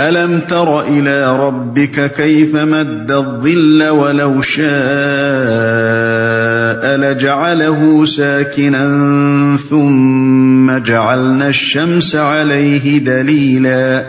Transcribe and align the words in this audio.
أَلَمْ 0.00 0.40
تَرَ 0.48 0.80
إِلَى 0.80 1.36
رَبِّكَ 1.38 2.06
كَيْفَ 2.16 2.54
مَدَّ 2.54 3.12
الظِّلَّ 3.12 3.88
وَلَوْ 3.88 4.42
شَاءَ 4.42 4.66
لَجَعَلَهُ 6.96 8.06
سَاكِنًا 8.06 8.86
ثُمَّ 9.68 10.78
جَعَلْنَا 10.78 11.46
الشَّمْسَ 11.46 12.16
عَلَيْهِ 12.16 12.98
دَلِيلًا 12.98 14.02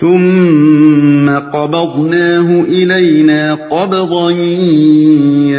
ثُمَّ 0.00 1.30
قَبَضْنَاهُ 1.52 2.64
إِلَيْنَا 2.68 3.54
قَبْضًا 3.54 4.30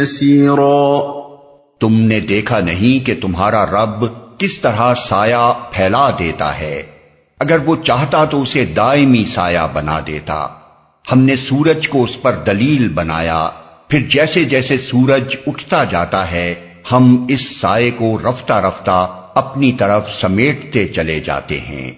يَسِيرًا 0.02 1.18
تم 1.80 1.94
نے 1.94 2.20
دیکھا 2.20 2.60
نہیں 2.60 3.06
کہ 3.06 3.14
تمہارا 3.22 3.66
رب 3.66 4.04
کس 4.38 4.60
طرح 4.60 4.94
سایہ 5.08 5.52
پھیلا 5.72 6.10
دیتا 6.18 6.60
ہے۔ 6.60 6.97
اگر 7.38 7.58
وہ 7.64 7.76
چاہتا 7.84 8.24
تو 8.24 8.42
اسے 8.42 8.64
دائمی 8.64 9.24
سایہ 9.24 9.66
بنا 9.72 10.00
دیتا۔ 10.06 10.46
ہم 11.12 11.18
نے 11.18 11.36
سورج 11.36 11.88
کو 11.88 12.04
اس 12.04 12.22
پر 12.22 12.32
دلیل 12.32 12.88
بنایا۔ 12.88 13.50
پھر 13.88 13.98
جیسے 14.00 14.44
جیسے 14.44 14.78
سورج 14.78 15.36
اٹھتا 15.46 15.84
جاتا 15.84 16.30
ہے، 16.30 16.54
ہم 16.92 17.26
اس 17.28 17.60
سائے 17.60 17.90
کو 17.90 18.18
رفتہ 18.18 18.52
رفتہ 18.52 19.30
اپنی 19.34 19.72
طرف 19.72 20.20
سمیٹتے 20.20 20.88
چلے 20.88 21.20
جاتے 21.20 21.60
ہیں۔ 21.60 21.92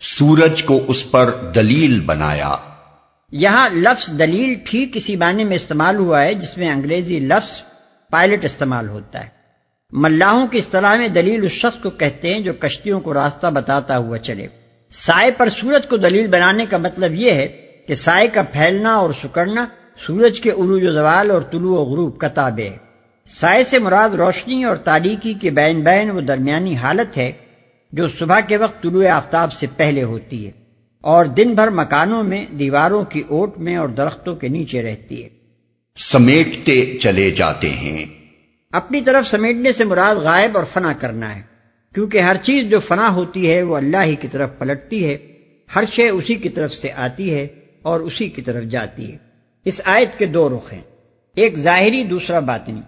سورج 0.00 0.64
کو 0.64 0.84
اس 0.88 1.10
پر 1.10 1.30
دلیل 1.54 2.00
بنایا۔ 2.00 2.56
یہاں 3.32 3.68
لفظ 3.68 4.08
دلیل 4.08 4.54
ٹھیک 4.64 4.96
اسی 4.96 5.16
معنی 5.16 5.44
میں 5.44 5.56
استعمال 5.56 5.96
ہوا 5.96 6.22
ہے، 6.22 6.34
جس 6.34 6.58
میں 6.58 6.70
انگریزی 6.70 7.20
لفظ 7.20 7.56
پائلٹ 8.10 8.44
استعمال 8.44 8.88
ہوتا 8.88 9.20
ہے۔ 9.20 9.28
ملاحوں 9.92 10.46
کی 10.46 10.58
اصطلاح 10.58 10.96
میں 10.96 11.08
دلیل 11.08 11.44
اس 11.44 11.52
شخص 11.52 11.82
کو 11.82 11.90
کہتے 11.90 12.34
ہیں 12.34 12.40
جو 12.40 12.52
کشتیوں 12.52 13.00
کو 13.00 13.14
راستہ 13.14 13.46
بتاتا 13.46 13.98
ہوا 13.98 14.18
چلے۔ 14.18 14.46
سائے 14.96 15.30
پر 15.30 15.48
سورج 15.48 15.86
کو 15.86 15.96
دلیل 15.96 16.26
بنانے 16.26 16.66
کا 16.66 16.76
مطلب 16.76 17.14
یہ 17.14 17.30
ہے 17.30 17.48
کہ 17.88 17.94
سائے 17.94 18.28
کا 18.28 18.42
پھیلنا 18.42 18.94
اور 18.94 19.10
سکڑنا 19.22 19.66
سورج 20.06 20.40
کے 20.40 20.50
عروج 20.50 20.86
و 20.86 20.92
زوال 20.92 21.30
اور 21.30 21.40
طلوع 21.40 21.80
و 21.80 21.84
غروب 21.84 22.18
کا 22.18 22.28
تابع 22.28 22.70
ہے۔ 22.70 22.76
سائے 23.26 23.64
سے 23.64 23.78
مراد 23.78 24.10
روشنی 24.10 24.64
اور 24.64 24.76
تاریکی 24.76 25.34
کے 25.34 25.50
بین 25.50 25.80
بین 25.80 26.10
وہ 26.10 26.20
درمیانی 26.20 26.76
حالت 26.76 27.16
ہے 27.16 27.32
جو 27.92 28.08
صبح 28.08 28.40
کے 28.40 28.56
وقت 28.56 28.82
طلوع 28.82 29.08
آفتاب 29.08 29.52
سے 29.52 29.66
پہلے 29.76 30.02
ہوتی 30.02 30.46
ہے 30.46 30.50
اور 31.00 31.24
دن 31.24 31.54
بھر 31.54 31.70
مکانوں 31.70 32.22
میں 32.22 32.46
دیواروں 32.46 33.04
کی 33.04 33.22
اوٹ 33.28 33.58
میں 33.58 33.76
اور 33.76 33.88
درختوں 33.88 34.36
کے 34.36 34.48
نیچے 34.48 34.82
رہتی 34.82 35.24
ہے۔ 35.24 35.28
سمیٹتے 35.98 36.98
چلے 36.98 37.30
جاتے 37.30 37.70
ہیں۔ 37.70 38.04
اپنی 38.72 39.00
طرف 39.00 39.28
سمیٹنے 39.28 39.72
سے 39.72 39.84
مراد 39.84 40.14
غائب 40.14 40.56
اور 40.56 40.64
فنا 40.72 40.92
کرنا 40.92 41.36
ہے۔ 41.36 41.53
کیونکہ 41.94 42.18
ہر 42.18 42.36
چیز 42.36 42.64
جو 42.64 42.80
فنا 42.80 43.14
ہوتی 43.14 43.50
ہے 43.50 43.62
وہ 43.62 43.76
اللہ 43.76 44.02
ہی 44.04 44.14
کی 44.14 44.28
طرف 44.28 44.50
پلٹتی 44.58 45.06
ہے، 45.06 45.18
ہر 45.76 45.84
شے 45.92 46.08
اسی 46.08 46.34
کی 46.34 46.48
طرف 46.48 46.72
سے 46.72 46.92
آتی 46.92 47.34
ہے 47.34 47.46
اور 47.82 48.00
اسی 48.00 48.28
کی 48.28 48.42
طرف 48.42 48.64
جاتی 48.64 49.12
ہے۔ 49.12 49.16
اس 49.64 49.80
آیت 49.84 50.18
کے 50.18 50.26
دو 50.26 50.48
رخ 50.48 50.72
ہیں۔ 50.72 50.80
ایک 51.34 51.56
ظاہری، 51.56 52.04
دوسرا 52.04 52.38
باطنی۔ 52.38 52.80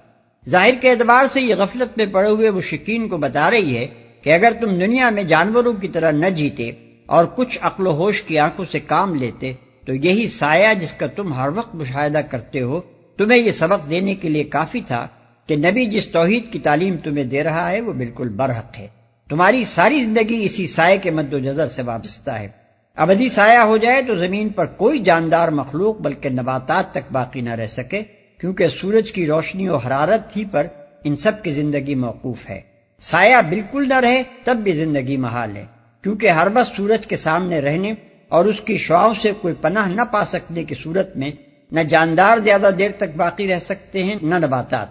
ظاہر 0.48 0.74
کے 0.80 0.90
اعتبار 0.90 1.26
سے 1.32 1.40
یہ 1.40 1.54
غفلت 1.54 1.98
میں 1.98 2.06
پڑے 2.06 2.28
ہوئے 2.28 2.48
وہ 2.48 2.60
شکین 2.60 3.08
کو 3.08 3.16
بتا 3.16 3.50
رہی 3.50 3.76
ہے 3.76 3.86
کہ 4.22 4.32
اگر 4.32 4.52
تم 4.60 4.74
دنیا 4.74 5.10
میں 5.10 5.22
جانوروں 5.22 5.72
کی 5.72 5.88
طرح 5.88 6.10
نہ 6.10 6.26
جیتے 6.26 6.70
اور 7.06 7.24
کچھ 7.24 7.58
عقل 7.62 7.86
و 7.86 7.90
ہوش 7.90 8.22
کی 8.22 8.38
آنکھوں 8.38 8.64
سے 8.72 8.80
کام 8.80 9.14
لیتے، 9.14 9.52
تو 9.86 9.94
یہی 9.94 10.26
سایہ 10.26 10.74
جس 10.74 10.92
کا 10.92 11.06
تم 11.06 11.32
ہر 11.32 11.48
وقت 11.54 11.74
مشاہدہ 11.74 12.20
کرتے 12.30 12.60
ہو، 12.60 12.80
تمہیں 13.16 13.40
یہ 13.40 13.50
سبق 13.50 13.90
دینے 13.90 14.14
کے 14.14 14.28
لیے 14.28 14.44
کافی 14.44 14.80
تھا 14.86 15.08
کہ 15.46 15.56
نبی 15.56 15.86
جس 15.86 16.08
توحید 16.08 16.52
کی 16.52 16.58
تعلیم 16.58 16.96
تمہیں 17.04 17.24
دے 17.24 17.42
رہا 17.42 17.70
ہے 17.70 17.80
وہ 17.80 17.92
بالکل 17.92 18.28
برحق 18.28 18.78
ہے۔ 18.78 18.95
تمہاری 19.30 19.64
ساری 19.64 20.00
زندگی 20.00 20.44
اسی 20.44 20.66
سائے 20.66 20.98
کے 20.98 21.10
مد 21.10 21.34
و 21.34 21.38
جذر 21.38 21.68
سے 21.68 21.82
وابستہ 21.82 22.30
ہے۔ 22.30 22.48
ابدی 22.96 23.28
سایہ 23.28 23.58
ہو 23.58 23.76
جائے 23.76 24.02
تو 24.02 24.14
زمین 24.14 24.48
پر 24.48 24.66
کوئی 24.66 24.98
جاندار 24.98 25.48
مخلوق 25.48 26.00
بلکہ 26.00 26.28
نباتات 26.28 26.92
تک 26.92 27.12
باقی 27.12 27.40
نہ 27.40 27.50
رہ 27.50 27.66
سکے، 27.66 28.02
کیونکہ 28.40 28.68
سورج 28.68 29.12
کی 29.12 29.26
روشنی 29.26 29.68
و 29.68 29.76
حرارت 29.76 30.36
ہی 30.36 30.44
پر 30.44 30.66
ان 31.04 31.16
سب 31.16 31.42
کی 31.42 31.50
زندگی 31.50 31.94
موقوف 31.94 32.48
ہے۔ 32.50 32.60
سایہ 33.00 33.42
بالکل 33.48 33.88
نہ 33.88 34.00
رہے 34.00 34.22
تب 34.44 34.56
بھی 34.56 34.72
زندگی 34.72 35.16
محال 35.16 35.56
ہے، 35.56 35.64
کیونکہ 36.02 36.28
ہر 36.28 36.48
بس 36.48 36.76
سورج 36.76 37.06
کے 37.06 37.16
سامنے 37.16 37.60
رہنے 37.60 37.92
اور 38.28 38.44
اس 38.44 38.60
کی 38.60 38.76
شعاؤں 38.76 39.14
سے 39.22 39.32
کوئی 39.40 39.54
پناہ 39.60 39.88
نہ 39.88 40.02
پا 40.02 40.24
سکنے 40.24 40.64
کی 40.64 40.74
صورت 40.74 41.16
میں 41.16 41.30
نہ 41.72 41.80
جاندار 41.80 42.38
زیادہ 42.38 42.70
دیر 42.78 42.90
تک 42.96 43.16
باقی 43.16 43.48
رہ 43.48 43.58
سکتے 43.58 44.04
ہیں 44.04 44.16
نہ 44.22 44.34
نباتات، 44.34 44.88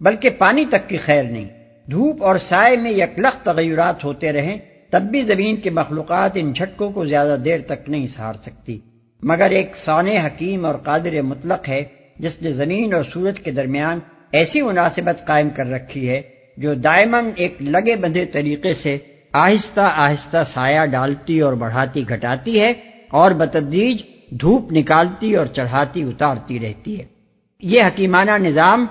بلکہ 0.00 0.30
پانی 0.30 0.64
تک 0.64 0.88
کی 0.88 0.96
خیر 0.96 1.22
نہیں۔ 1.22 1.48
دھوپ 1.90 2.22
اور 2.24 2.36
سائے 2.36 2.76
میں 2.76 2.90
یکلخ 2.90 3.44
تغیرات 3.44 4.04
ہوتے 4.04 4.32
رہیں، 4.32 4.58
تب 4.90 5.02
بھی 5.02 5.22
زمین 5.22 5.56
کے 5.56 5.70
مخلوقات 5.70 6.30
ان 6.34 6.52
جھٹکوں 6.52 6.90
کو 6.90 7.06
زیادہ 7.06 7.36
دیر 7.44 7.60
تک 7.66 7.88
نہیں 7.88 8.06
سہار 8.06 8.34
سکتی۔ 8.34 8.78
مگر 9.22 9.50
ایک 9.50 9.76
سونے 9.76 10.18
حکیم 10.18 10.64
اور 10.64 10.74
قادر 10.74 11.22
مطلق 11.22 11.68
ہے، 11.68 11.84
جس 12.16 12.42
نے 12.42 12.50
زمین 12.50 12.94
اور 12.94 13.04
سورج 13.04 13.40
کے 13.40 13.50
درمیان 13.50 13.98
ایسی 14.32 14.62
مناسبت 14.62 15.26
قائم 15.26 15.48
کر 15.50 15.66
رکھی 15.66 16.08
ہے، 16.08 16.22
جو 16.56 16.74
دائمن 16.74 17.30
ایک 17.36 17.62
لگے 17.62 17.96
بندھے 17.96 18.24
طریقے 18.24 18.74
سے 18.74 18.96
آہستہ 19.32 19.80
آہستہ 19.80 20.42
سایہ 20.46 20.86
ڈالتی 20.86 21.40
اور 21.40 21.52
بڑھاتی 21.52 22.08
گھٹاتی 22.08 22.60
ہے 22.60 22.72
اور 23.08 23.30
بتدریج 23.30 24.02
دھوپ 24.30 24.72
نکالتی 24.72 25.36
اور 25.36 25.46
چڑھاتی 25.46 26.02
اتارتی 26.02 26.58
رہتی 26.58 27.00
ہے۔ 27.00 27.04
یہ 27.62 27.82
حکیمانہ 27.82 28.30
نظام 28.38 28.86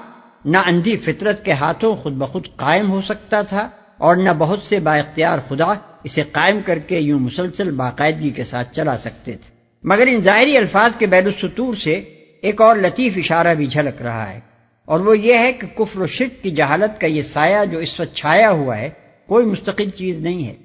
نہ 0.45 0.57
اندھی 0.57 0.97
فطرت 0.97 1.45
کے 1.45 1.51
ہاتھوں 1.51 1.95
خود 1.95 2.13
بخود 2.13 2.47
قائم 2.55 2.91
ہو 2.91 3.01
سکتا 3.01 3.41
تھا 3.41 3.69
اور 3.97 4.15
نہ 4.15 4.29
بہت 4.37 4.59
سے 4.63 4.79
با 4.79 4.95
اختیار 4.95 5.39
خدا 5.49 5.65
اسے 6.03 6.23
قائم 6.31 6.59
کر 6.65 6.79
کے 6.79 6.99
یوں 6.99 7.19
مسلسل 7.19 7.71
باقاعدگی 7.71 8.29
کے 8.29 8.43
ساتھ 8.43 8.75
چلا 8.75 8.97
سکتے 8.97 9.31
تھے۔ 9.31 9.53
مگر 9.83 10.07
ان 10.07 10.21
ظاہری 10.21 10.57
الفاظ 10.57 10.91
کے 10.97 11.05
بین 11.05 11.25
السطور 11.25 11.75
سے 11.75 11.93
ایک 12.41 12.61
اور 12.61 12.75
لطیف 12.75 13.13
اشارہ 13.17 13.53
بھی 13.53 13.65
جھلک 13.65 14.01
رہا 14.01 14.33
ہے 14.33 14.39
اور 14.85 14.99
وہ 14.99 15.17
یہ 15.17 15.37
ہے 15.37 15.53
کہ 15.53 15.67
کفر 15.77 16.01
و 16.01 16.07
شرک 16.07 16.43
کی 16.43 16.51
جہالت 16.51 17.01
کا 17.01 17.07
یہ 17.07 17.21
سایہ 17.21 17.65
جو 17.65 17.77
اس 17.77 17.99
وقت 17.99 18.15
چھایا 18.15 18.51
ہوا 18.51 18.77
ہے 18.77 18.89
کوئی 19.27 19.45
مستقل 19.45 19.89
چیز 19.89 20.19
نہیں 20.19 20.47
ہے۔ 20.47 20.55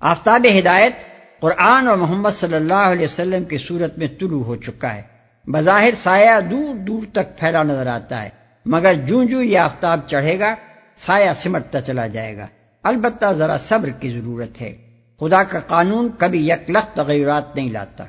آفتاب 0.00 0.46
ہدایت 0.58 0.92
قرآن 1.40 1.88
اور 1.88 1.96
محمد 1.96 2.30
صلی 2.30 2.54
اللہ 2.54 2.74
علیہ 2.74 3.04
وسلم 3.04 3.44
کی 3.44 3.58
صورت 3.58 3.98
میں 3.98 4.06
طلوع 4.20 4.44
ہو 4.44 4.56
چکا 4.56 4.94
ہے۔ 4.94 5.02
بظاہر 5.46 5.94
سایہ 5.96 6.40
دور 6.40 6.74
دور 6.74 7.02
تک 7.12 7.38
پھیلا 7.38 7.62
نظر 7.62 7.86
آتا 7.86 8.22
ہے۔ 8.22 8.37
مگر 8.70 8.94
جوں 8.94 9.24
جوں 9.24 9.44
یہ 9.44 9.58
آفتاب 9.58 10.00
چڑھے 10.06 10.38
گا، 10.38 10.54
سایہ 10.96 11.30
سمٹتا 11.36 11.80
چلا 11.80 12.06
جائے 12.06 12.36
گا۔ 12.36 12.46
البتہ 12.82 13.32
ذرا 13.32 13.58
صبر 13.58 13.88
کی 13.88 14.10
ضرورت 14.10 14.62
ہے۔ 14.62 14.76
خدا 15.20 15.42
کا 15.42 15.60
قانون 15.60 16.08
کبھی 16.18 16.48
یک 16.48 16.70
تغیرات 16.94 17.56
نہیں 17.56 17.70
لاتا۔ 17.70 18.04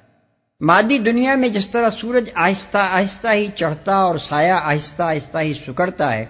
مادی 0.62 0.98
دنیا 0.98 1.36
میں 1.36 1.50
جس 1.50 1.70
طرح 1.70 1.90
سورج 1.90 2.30
آہستہ 2.36 2.78
آہستہ 2.78 3.28
ہی 3.34 3.48
چڑھتا 3.56 3.96
اور 3.96 4.18
سایہ 4.18 4.52
آہستہ 4.52 5.04
آہستہ 5.04 5.38
ہی 5.38 5.54
سکڑتا 5.54 6.14
ہے، 6.14 6.26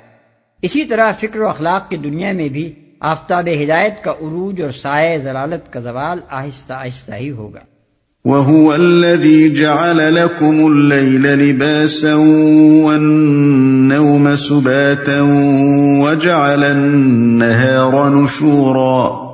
اسی 0.62 0.86
طرح 0.86 1.12
فکر 1.20 1.40
و 1.40 1.48
اخلاق 1.48 1.90
کی 1.90 1.98
دنیا 1.98 2.32
میں 2.32 2.50
بھی 2.50 2.96
آفتاب 3.00 3.50
ہدایت 3.64 4.04
کا 4.04 4.12
عروج 4.12 4.62
اور 4.62 4.72
سائے 4.72 5.20
ضلالت 5.20 5.74
کا 5.74 5.80
زوال 5.80 6.20
آہستہ 6.30 6.74
آہستہ 6.74 7.14
ہی 7.14 7.32
ہوگا۔ 7.32 7.60
وَهُوَ 8.30 8.74
الَّذِي 8.74 9.50
جَعَلَ 9.50 10.14
لَكُمُ 10.14 10.66
اللَّيْلَ 10.66 11.28
لِبَاسًا 11.28 12.16
وَالنَّوْمَ 12.86 14.36
سُبَاتًا 14.36 15.22
وَجَعَلَ 16.04 16.66
النَّهَارَ 16.66 18.10
نُشُورًا 18.10 19.30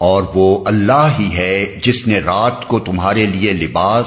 اور 0.00 0.22
وہ 0.34 0.64
اللہ 0.66 1.08
ہی 1.18 1.30
ہے 1.36 1.80
جس 1.82 2.06
نے 2.06 2.18
رات 2.18 2.68
کو 2.68 2.78
تمہارے 2.78 3.26
لیے 3.26 3.52
لباس 3.52 4.06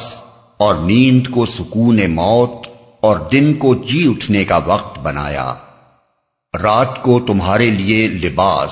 اور 0.58 0.76
نیند 0.76 1.28
کو 1.32 1.46
سکون 1.46 2.00
موت 2.08 2.68
اور 3.02 3.20
دن 3.32 3.54
کو 3.54 3.76
جی 3.76 4.08
اٹھنے 4.08 4.46
کا 4.46 4.60
وقت 4.66 5.00
بنایا۔ 5.00 5.54
رات 6.64 7.02
کو 7.02 7.20
تمہارے 7.20 7.70
لیے 7.70 8.08
لباس 8.08 8.72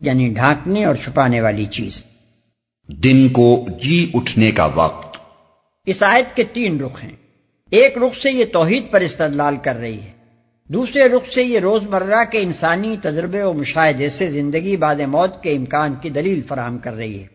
یعنی 0.00 0.28
ڈھانکنے 0.28 0.84
اور 0.84 0.94
چھپانے 0.94 1.40
والی 1.40 1.66
چیز۔ 1.66 2.09
دن 2.92 3.28
کو 3.28 3.66
جی 3.82 4.10
اٹھنے 4.14 4.50
کا 4.50 4.68
وقت۔ 4.74 5.18
اس 5.86 6.02
آیت 6.02 6.36
کے 6.36 6.44
تین 6.52 6.80
رخ 6.80 7.04
ہیں۔ 7.04 7.12
ایک 7.70 7.98
رخ 7.98 8.22
سے 8.22 8.30
یہ 8.30 8.44
توحید 8.52 8.90
پر 8.90 9.00
استدلال 9.00 9.56
کر 9.56 9.76
رہی 9.76 10.00
ہے۔ 10.00 10.10
دوسرے 10.68 11.04
رخ 11.08 11.32
سے 11.34 11.42
یہ 11.42 11.58
روز 11.58 11.82
مرہ 11.82 12.24
کے 12.32 12.38
انسانی 12.38 12.96
تجربے 13.02 13.42
و 13.42 13.52
مشاہدے 13.52 14.08
سے 14.08 14.28
زندگی 14.28 14.76
بعد 14.76 14.94
موت 14.94 15.42
کے 15.42 15.52
امکان 15.52 15.94
کی 16.02 16.10
دلیل 16.10 16.40
فراہم 16.48 16.78
کر 16.78 16.92
رہی 16.92 17.22
ہے۔ 17.22 17.26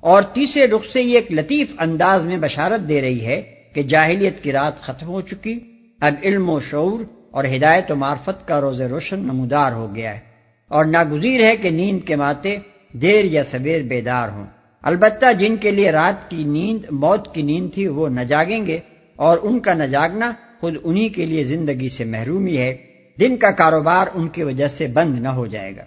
اور 0.00 0.22
تیسرے 0.22 0.66
رخ 0.66 0.92
سے 0.92 1.02
یہ 1.02 1.14
ایک 1.14 1.32
لطیف 1.32 1.74
انداز 1.78 2.24
میں 2.24 2.36
بشارت 2.36 2.88
دے 2.88 3.00
رہی 3.00 3.26
ہے 3.26 3.42
کہ 3.74 3.82
جاہلیت 3.82 4.42
کی 4.42 4.52
رات 4.52 4.80
ختم 4.80 5.06
ہو 5.06 5.20
چکی، 5.20 5.58
اب 6.00 6.14
علم 6.22 6.50
و 6.50 6.60
شعور 6.60 7.00
اور 7.30 7.44
ہدایت 7.44 7.90
و 7.90 7.94
معرفت 7.94 8.48
کا 8.48 8.60
روز 8.60 8.80
روشن 8.80 9.18
نمودار 9.18 9.72
ہو 9.72 9.94
گیا 9.94 10.14
ہے۔ 10.14 10.20
اور 10.68 10.84
ناگزیر 10.84 11.42
ہے 11.42 11.56
کہ 11.56 11.70
نیند 11.70 12.06
کے 12.06 12.16
ماتے 12.16 12.56
دیر 12.92 13.24
یا 13.24 13.44
سویر 13.44 13.82
بیدار 13.82 14.28
ہوں۔ 14.28 14.46
البتہ 14.82 15.32
جن 15.32 15.56
کے 15.56 15.70
لیے 15.70 15.90
رات 15.90 16.30
کی 16.30 16.44
نیند، 16.44 16.84
موت 16.90 17.34
کی 17.34 17.42
نیند 17.42 17.74
تھی، 17.74 17.86
وہ 17.86 18.08
نہ 18.08 18.20
جاگیں 18.20 18.66
گے 18.66 18.78
اور 19.16 19.38
ان 19.42 19.60
کا 19.60 19.74
نہ 19.74 19.84
جاگنا 19.84 20.32
خود 20.60 20.74
انہی 20.84 21.08
کے 21.08 21.26
لیے 21.26 21.44
زندگی 21.44 21.88
سے 21.88 22.04
محرومی 22.04 22.56
ہے۔ 22.56 22.76
دن 23.20 23.36
کا 23.36 23.50
کاروبار 23.50 24.06
ان 24.14 24.28
کی 24.28 24.42
وجہ 24.42 24.68
سے 24.68 24.86
بند 24.86 25.18
نہ 25.18 25.28
ہو 25.28 25.46
جائے 25.46 25.76
گا۔ 25.76 25.82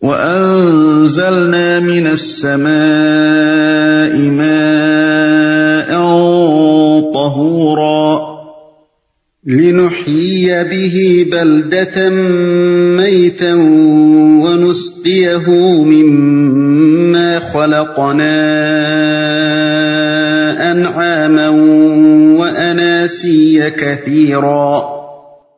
وأنزلنا 0.00 1.78
من 1.80 2.06
السماء 2.06 2.70
ماء 4.30 4.59
لنحيي 9.50 10.64
به 10.64 11.26
بلدة 11.32 12.10
ميتا 12.96 13.54
ونسقيه 14.44 15.50
مما 15.82 17.40
خلقنا 17.40 18.36
أنعاما 20.72 21.48
وأناسيا 22.38 23.68
كثيرا 23.68 24.80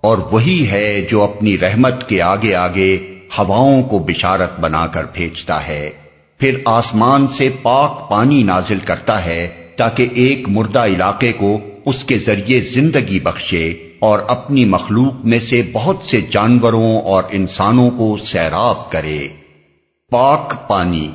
اور 0.01 0.19
وہی 0.33 0.69
ہے 0.73 1.07
جو 1.11 1.23
اپنی 1.23 1.59
رحمت 1.59 2.09
کے 2.09 2.23
آگے 2.23 2.55
آگے 2.55 2.99
ہواؤں 3.39 3.83
کو 3.83 3.99
بشارت 3.99 4.61
بنا 4.61 4.87
کر 4.87 5.05
بھیجتا 5.13 5.67
ہے۔ 5.67 5.91
پھر 6.39 6.57
آسمان 6.65 7.29
سے 7.29 7.49
پاک 7.63 8.11
پانی 8.11 8.43
نازل 8.43 8.79
کرتا 8.85 9.25
ہے 9.25 9.49
تاکہ 9.77 10.09
ایک 10.15 10.49
مردہ 10.49 10.79
علاقے 10.79 11.33
کو 11.33 11.61
اس 11.85 12.05
کے 12.05 12.19
ذریعے 12.19 12.61
زندگی 12.61 13.21
بخشے 13.21 13.69
اور 13.99 14.19
اپنی 14.29 14.65
مخلوق 14.65 15.27
میں 15.27 15.41
سے 15.41 15.63
بہت 15.73 15.97
سے 16.05 16.21
جانوروں 16.21 17.01
اور 17.01 17.23
انسانوں 17.31 17.91
کو 17.91 18.17
سیراب 18.27 18.91
کرے۔ 18.91 19.29
پاک 20.11 20.69
پانی۔ 20.69 21.11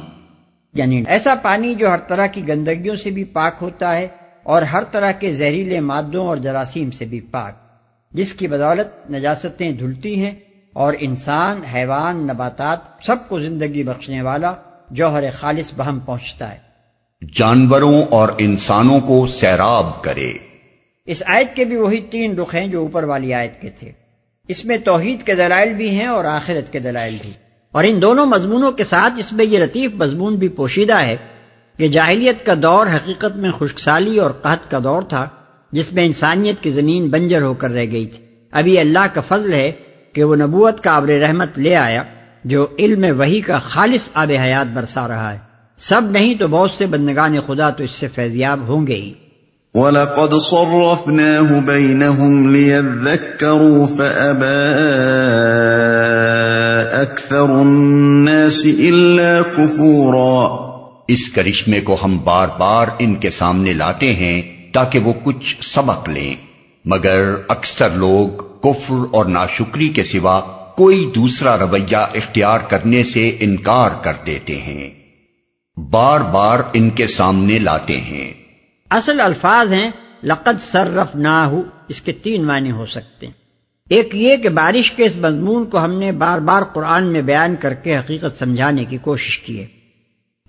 یعنی 0.74 1.04
ایسا 1.08 1.36
پانی 1.36 1.76
جو 1.76 1.90
ہر 1.90 1.98
طرح 1.98 2.28
کی 2.28 2.48
گندگیوں 2.48 2.96
سے 2.96 3.10
بھی 3.10 3.24
پاک 3.24 3.54
ہوتا 3.62 3.96
ہے 3.96 4.08
اور 4.44 4.62
ہر 4.62 4.84
طرح 4.84 5.12
کے 5.12 5.34
زہریلے 5.34 5.80
مادوں 5.80 6.28
اور 6.28 6.38
جراثیم 6.38 6.92
سے 6.92 7.06
بھی 7.06 7.22
پاک 7.22 7.54
جس 8.12 8.34
کی 8.34 8.48
بدولت 8.48 9.12
نجاستیں 9.12 9.72
دھلتی 9.72 10.22
ہیں 10.24 10.34
اور 10.74 10.94
انسان 11.00 11.64
حیوان 11.64 12.16
نباتات 12.18 12.80
سب 13.04 13.16
کو 13.30 13.40
زندگی 13.40 13.84
بخشنے 13.84 14.22
والا 14.22 14.54
جوہر 14.92 15.24
خالص 15.40 15.72
بہم 15.78 16.00
پہنچتا 16.00 16.52
ہے۔ 16.52 16.58
جانوروں 17.36 18.04
اور 18.04 18.30
انسانوں 18.38 19.00
کو 19.00 19.28
سیراب 19.28 20.04
کرے۔ 20.04 20.47
اس 21.08 21.24
آیت 21.26 21.56
کے 21.56 21.66
بھی 21.66 21.76
وہی 21.76 22.02
تین 22.02 22.40
رخ 22.40 22.56
ہیں 22.56 22.68
جو 22.68 22.80
اوپر 22.80 23.04
والی 23.04 23.34
آیت 23.34 23.62
کے 23.62 23.70
تھے۔ 23.70 23.92
اس 24.48 24.66
میں 24.66 24.78
توحید 24.78 25.24
کے 25.24 25.36
دلائل 25.36 25.74
بھی 25.74 25.90
ہیں 25.90 26.08
اور 26.08 26.26
آخرت 26.26 26.74
کے 26.74 26.80
دلائل 26.80 27.18
بھی۔ 27.22 27.32
اور 27.72 27.84
ان 27.84 28.02
دونوں 28.02 28.26
مضمونوں 28.26 28.72
کے 28.72 28.84
ساتھ 28.84 29.14
اس 29.18 29.34
میں 29.34 29.46
یہ 29.46 29.60
لطیف 29.60 29.92
مضمون 29.94 30.36
بھی 30.36 30.48
پوشیدہ 30.48 30.94
ہے 30.94 31.18
کہ 31.78 31.88
جاہلیت 31.88 32.46
کا 32.46 32.54
دور 32.62 32.88
حقیقت 32.88 33.36
میں 33.36 33.52
خشک 33.52 33.80
سالی 33.80 34.20
اور 34.20 34.32
قحط 34.32 34.72
کا 34.72 34.80
دور 34.84 35.02
تھا، 35.02 35.28
جس 35.72 35.94
میں 35.94 36.06
انسانیت 36.06 36.64
کی 36.64 36.72
زمین 36.72 37.10
بنجر 37.10 37.42
ہو 37.42 37.54
کر 37.54 37.70
رہ 37.70 37.86
گئی 37.92 38.06
تھی۔ 38.06 38.26
ابھی 38.52 38.80
اللہ 38.80 39.06
کا 39.14 39.22
فضل 39.22 39.54
ہے 39.54 39.72
کہ 40.14 40.24
وہ 40.24 40.36
نبوت 40.36 40.84
کا 40.84 40.98
عبر 40.98 41.08
رحمت 41.08 41.60
لے 41.60 41.76
آیا، 41.76 42.04
جو 42.44 42.68
علم 42.80 43.20
وہی 43.20 43.42
کا 43.42 43.60
خالص 43.60 44.10
آب 44.14 44.32
حیات 44.44 44.68
برسا 44.68 45.08
رہا 45.08 45.34
ہے۔ 45.34 45.40
سب 45.78 46.02
نہیں 46.04 46.36
تو 46.36 46.48
بہت 46.48 46.72
سے 46.72 46.86
بندگان 46.86 47.36
خدا 47.48 47.70
تو 47.70 47.84
اس 47.84 47.92
سے 47.92 48.08
فیضیاب 48.08 48.68
ہوں 48.68 48.88
گے 48.88 48.96
ہی۔ 48.96 49.14
وَلَقَدْ 49.78 50.42
صَرَّفْنَاهُ 50.42 51.62
بَيْنَهُمْ 51.62 52.52
لِيَذَّكَّرُوا 52.52 53.86
فَأَبَى 53.86 54.58
اکثر 57.02 57.50
الناس 57.50 58.62
الا 58.66 59.42
کفورا 59.58 60.68
اس 61.08 61.30
کرشمے 61.30 61.82
کو 61.82 61.98
ہم 62.04 62.18
بار 62.24 62.48
بار 62.48 62.88
ان 63.00 63.16
کے 63.16 63.30
سامنے 63.30 63.74
لاتے 63.74 64.14
ہیں 64.14 64.42
تاکہ 64.74 65.00
وہ 65.00 65.14
کچھ 65.24 65.56
سبق 65.62 66.10
لیں۔ 66.10 66.36
مگر 66.86 67.34
اکثر 67.48 67.90
لوگ 67.90 68.42
کفر 68.62 69.06
اور 69.12 69.26
ناشکری 69.26 69.90
کے 69.90 70.04
سوا 70.04 70.40
کوئی 70.76 71.12
دوسرا 71.16 71.58
رویہ 71.58 71.98
اختیار 71.98 72.60
کرنے 72.60 73.04
سے 73.04 73.38
انکار 73.40 73.90
کر 74.02 74.14
دیتے 74.26 74.56
ہیں۔ 74.56 74.90
بار 75.80 76.20
بار 76.20 76.60
ان 76.74 76.90
کے 76.90 77.08
سامنے 77.08 77.60
لاتے 77.60 78.02
ہیں۔ 78.02 78.47
اصل 78.90 79.22
الفاظ 79.22 79.74
ہیں، 79.74 79.92
لقد 80.24 80.62
صرف 80.62 81.16
نہ 81.16 81.52
اس 81.88 82.02
کے 82.02 82.12
تین 82.12 82.46
معنی 82.46 82.72
ہو 82.72 82.86
سکتے 82.86 83.26
ہیں۔ 83.26 83.34
ایک 83.90 84.16
یہ 84.16 84.36
کہ 84.36 84.50
بارش 84.50 84.92
کے 84.92 85.06
اس 85.06 85.16
مضمون 85.16 85.66
کو 85.66 85.84
ہم 85.84 86.00
نے 86.00 86.12
بار 86.12 86.40
بار 86.40 86.62
قرآن 86.62 87.08
میں 87.08 87.22
بیان 87.22 87.56
کر 87.60 87.74
کے 87.74 87.98
حقیقت 87.98 88.40
سمجھانے 88.40 88.86
کی 88.86 88.98
کوشش 88.98 89.40
کی 89.40 89.62
ہے۔ 89.62 89.68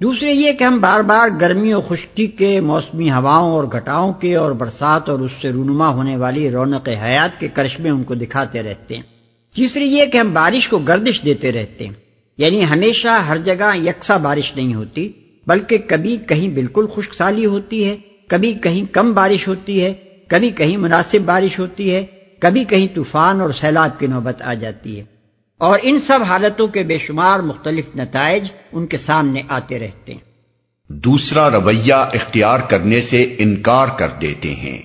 دوسرے 0.03 0.33
یہ 0.33 0.53
کہ 0.53 0.65
ہم 0.65 0.81
بار 0.81 1.01
بار 1.01 1.29
گرمی 1.41 1.73
اور 1.73 1.83
خشکی 1.83 2.27
کے 2.27 2.61
موسمی 2.61 3.11
ہواؤں 3.11 3.51
اور 3.51 3.65
گھٹاؤں 3.65 4.13
کے 4.13 4.37
اور 4.37 4.53
برسات 4.53 5.09
اور 5.09 5.19
اس 5.19 5.33
سے 5.41 5.51
رونما 5.51 5.89
ہونے 5.89 6.17
والی 6.17 6.51
رونق 6.51 6.89
حیات 6.89 7.41
کے 7.41 7.49
کرشمے 7.49 7.91
ان 7.91 8.03
کو 8.03 8.15
دکھاتے 8.15 8.63
رہتے 8.63 8.95
ہیں۔ 8.97 9.03
تیسری 9.55 9.87
یہ 9.87 10.05
کہ 10.07 10.19
ہم 10.19 10.35
بارش 10.35 10.69
کو 10.69 10.79
گردش 10.79 11.23
دیتے 11.25 11.53
رہتے 11.53 11.87
ہیں۔ 11.87 11.95
یعنی 12.39 12.65
ہمیشہ 12.65 13.09
ہر 13.09 13.37
جگہ 13.37 13.77
یکساں 13.77 14.19
بارش 14.19 14.57
نہیں 14.57 14.75
ہوتی، 14.75 15.13
بلکہ 15.47 15.79
کبھی 15.87 16.17
کہیں 16.17 16.49
بالکل 16.49 16.87
خشک 16.95 17.15
سالی 17.15 17.47
ہوتی 17.47 17.89
ہے۔ 17.89 17.97
کبھی 18.29 18.55
کہیں 18.55 18.95
کم 18.95 19.13
بارش 19.13 19.49
ہوتی 19.49 19.85
ہے 19.85 19.95
کبھی 20.29 20.51
کہیں 20.51 20.77
مناسب 20.77 21.19
بارش 21.25 21.59
ہوتی 21.59 21.95
ہے 21.95 22.07
کبھی 22.39 22.65
کہیں 22.65 22.87
طوفان 22.95 23.41
اور 23.41 23.51
سیلاب 23.51 23.99
کی 23.99 24.07
نوبت 24.07 24.43
آ 24.43 24.55
جاتی 24.55 24.99
ہے۔ 24.99 25.05
اور 25.59 25.79
ان 25.83 25.99
سب 25.99 26.19
حالتوں 26.23 26.69
کے 26.69 26.83
بے 26.83 26.99
شمار 26.99 27.41
مختلف 27.41 27.85
نتائج 27.97 28.45
ان 28.73 28.87
کے 28.87 28.97
سامنے 28.97 29.43
آتے 29.49 29.79
رہتے 29.79 30.13
ہیں۔ 30.13 30.21
دوسرا 30.89 31.51
رویہ 31.51 31.95
اختیار 31.95 32.59
کرنے 32.59 33.03
سے 33.03 33.35
انکار 33.39 33.87
کر 33.99 34.09
دیتے 34.21 34.55
ہیں۔ 34.55 34.79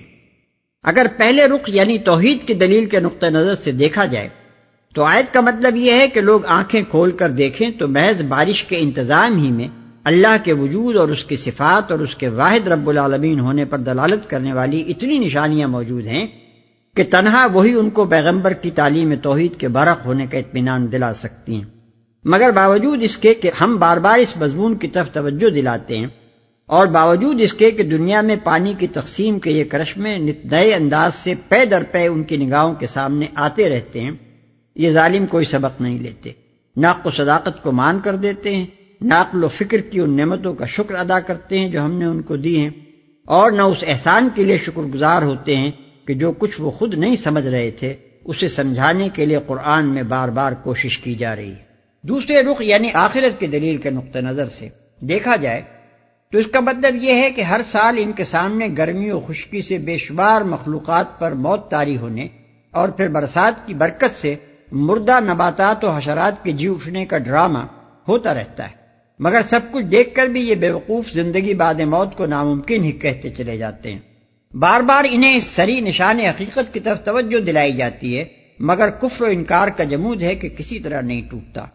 اگر 0.84 1.06
پہلے 1.18 1.46
رخ 1.46 1.62
یعنی 1.68 1.98
توحید 1.98 2.48
کی 2.48 2.54
دلیل 2.54 2.86
کے 2.86 3.00
نقطہ 3.00 3.26
نظر 3.26 3.56
سے 3.56 3.72
دیکھا 3.72 4.06
جائے 4.06 4.30
تو 4.94 5.04
آیت 5.04 5.34
کا 5.34 5.42
مطلب 5.42 5.76
یہ 5.76 5.92
ہے 5.92 6.08
کہ 6.08 6.22
لوگ 6.22 6.46
آنکھیں 6.46 6.82
کھول 6.90 7.12
کر 7.12 7.30
دیکھیں 7.30 7.70
تو 7.70 7.88
محض 7.88 8.22
بارش 8.22 8.64
کے 8.64 8.78
انتظام 8.80 9.44
ہی 9.44 9.52
میں 9.52 9.83
اللہ 10.04 10.36
کے 10.44 10.54
وجود 10.54 10.96
اور 10.96 11.10
اس 11.10 11.26
کی 11.26 11.36
صفات 11.36 11.92
اور 11.92 12.00
اس 12.00 12.16
کے 12.16 12.28
واحد 12.28 12.68
رب 12.68 12.90
العالمین 12.90 13.40
ہونے 13.40 13.66
پر 13.66 13.78
دلالت 13.78 14.30
کرنے 14.30 14.54
والی 14.54 14.84
اتنی 14.88 15.18
نشانیاں 15.18 15.68
موجود 15.68 16.06
ہیں 16.06 16.28
کہ 16.96 17.04
تنہا 17.10 17.46
وہی 17.54 17.74
ان 17.74 17.90
کو 17.90 18.06
پیغمبر 18.06 18.54
کی 18.54 18.72
تعلیم 18.72 19.14
توحید 19.22 19.56
کے 19.56 19.68
برق 19.68 20.06
ہونے 20.06 20.28
کا 20.32 20.38
اطمینان 20.38 20.92
دلا 20.92 21.14
سکتی 21.14 21.56
ہیں۔ 21.56 21.64
مگر 22.26 22.52
باوجود 22.52 23.00
اس 23.02 23.18
کے 23.18 23.34
کہ 23.34 23.52
ہم 23.62 23.78
بار 23.78 23.98
بار 23.98 24.20
اس 24.20 24.38
مضمون 24.38 24.78
کی 24.78 24.88
طرف 24.88 25.12
توجہ 25.12 25.50
دلاتے 25.50 25.98
ہیں 25.98 26.08
اور 26.66 26.88
باوجود 26.88 27.42
اس 27.42 27.54
کے 27.54 27.72
کہ 27.72 27.84
دنیا 27.84 28.22
میں 28.22 28.36
پانی 28.44 28.74
کی 28.78 28.88
تقسیم 28.88 29.40
کے 29.40 29.52
یہ 29.52 29.64
کرشمے 29.70 30.18
نئے 30.18 30.74
انداز 30.74 31.16
سے 31.16 31.34
پے 31.48 31.66
در 31.66 31.84
پے 31.92 32.08
ان 32.08 32.24
کی 32.24 32.38
نگاہوں 32.38 32.74
کے 32.74 32.88
سامنے 32.88 33.26
آتے 33.36 33.70
رہتے 33.70 34.02
ہیں، 34.02 34.12
یہ 34.76 34.92
ظالم 34.92 35.26
کوئی 35.26 35.46
سبق 35.46 35.82
نہیں 35.82 36.00
لیتے، 36.00 36.32
ناق 36.78 37.08
و 37.08 37.10
صداقت 37.10 37.64
کو 37.64 37.72
مان 37.72 38.00
کر 38.04 38.16
دیتے 38.16 38.56
ہیں۔ 38.56 38.66
ناقل 39.04 39.44
و 39.44 39.48
فکر 39.48 39.82
کی 39.82 40.00
ان 40.00 40.18
نعمتوں 40.18 40.54
کا 40.54 40.66
شکر 40.66 40.96
ادا 40.96 41.20
کرتے 41.20 41.60
ہیں 41.60 41.70
جو 41.70 41.82
ہم 41.82 41.92
نے 41.92 42.06
ان 42.06 42.22
کو 42.22 42.36
دی 42.36 42.60
ہیں 42.60 42.70
اور 43.26 43.52
نہ 43.52 43.62
اس 43.62 43.84
احسان 43.88 44.30
کے 44.36 44.44
لیے 44.44 44.58
شکر 44.58 44.82
گزار 44.82 45.22
ہوتے 45.22 45.56
ہیں 45.58 45.72
کہ 46.06 46.14
جو 46.14 46.32
کچھ 46.32 46.62
وہ 46.62 46.72
خود 46.72 46.94
نہیں 46.94 47.16
سمجھ 47.16 47.48
رہے 47.48 47.72
تھے، 47.72 47.94
اسے 48.26 48.48
سمجھانے 48.48 49.10
کے 49.14 49.26
لیے 49.26 49.40
قرآن 49.48 49.86
میں 49.86 50.04
بار 50.04 50.30
بار 50.30 50.52
کوشش 50.52 51.00
کی 51.00 51.16
جا 51.16 51.36
رہی 51.36 51.52
ہے۔ 51.52 51.64
دوسرے 52.02 52.42
رخ 52.42 52.62
یعنی 52.62 52.90
آخرت 52.94 53.40
کی 53.40 53.48
دلیل 53.48 53.78
کے 53.78 53.90
نقطہ 53.90 54.20
نظر 54.20 54.50
سے 54.50 54.70
دیکھا 55.02 55.36
جائے 55.36 55.62
تو 56.32 56.38
اس 56.38 56.46
کا 56.54 56.60
مطلب 56.60 56.96
یہ 56.96 57.14
ہے 57.14 57.32
کہ 57.32 57.42
ہر 57.42 57.62
سال 57.66 57.98
ان 57.98 58.12
کے 58.12 58.24
سامنے 58.24 58.68
گرمی 58.78 59.12
و 59.12 59.20
خشکی 59.20 59.62
سے 59.62 59.78
بے 59.78 59.98
شمار 59.98 60.42
مخلوقات 60.42 61.20
پر 61.20 61.32
موت 61.32 61.72
تاری 61.72 61.98
ہونے 61.98 62.28
اور 62.72 62.90
پھر 62.90 63.08
برسات 63.08 63.68
کی 63.68 63.74
برکت 63.74 64.18
سے 64.18 64.36
مردہ 64.72 65.20
نباتات 65.20 65.84
و 65.84 65.92
حشرات 65.92 66.44
کے 66.44 66.52
جی 66.52 66.68
اٹھنے 66.68 67.06
کا 67.06 67.18
ڈرامہ 67.18 67.60
ہوتا 68.08 68.34
رہتا 68.34 68.70
ہے۔ 68.72 68.83
مگر 69.20 69.42
سب 69.50 69.60
کچھ 69.72 69.86
دیکھ 69.86 70.16
کر 70.16 70.26
بھی 70.26 70.42
یہ 70.42 70.56
بے 70.56 70.70
وقوف 70.70 71.12
زندگی 71.12 71.54
بعد 71.54 71.76
موت 71.76 72.16
کو 72.16 72.26
ناممکن 72.26 72.84
ہی 72.84 72.92
کہتے 72.92 73.30
چلے 73.30 73.58
جاتے 73.58 73.92
ہیں۔ 73.92 74.00
بار 74.56 74.82
بار 74.82 75.06
انہیں 75.10 75.36
اس 75.36 75.44
سری 75.44 75.80
نشان 75.80 76.20
حقیقت 76.20 76.74
کی 76.74 76.80
طرف 76.80 77.04
توجہ 77.04 77.40
دلائی 77.40 77.72
جاتی 77.72 78.20
ہے، 78.20 78.26
مگر 78.60 78.90
کفر 78.90 79.26
و 79.26 79.28
انکار 79.28 79.68
کا 79.68 79.84
جمود 79.84 80.22
ہے 80.22 80.36
کہ 80.36 80.50
کسی 80.50 80.80
طرح 80.80 81.02
نہیں 81.02 81.22
ٹوٹتا۔ 81.30 81.66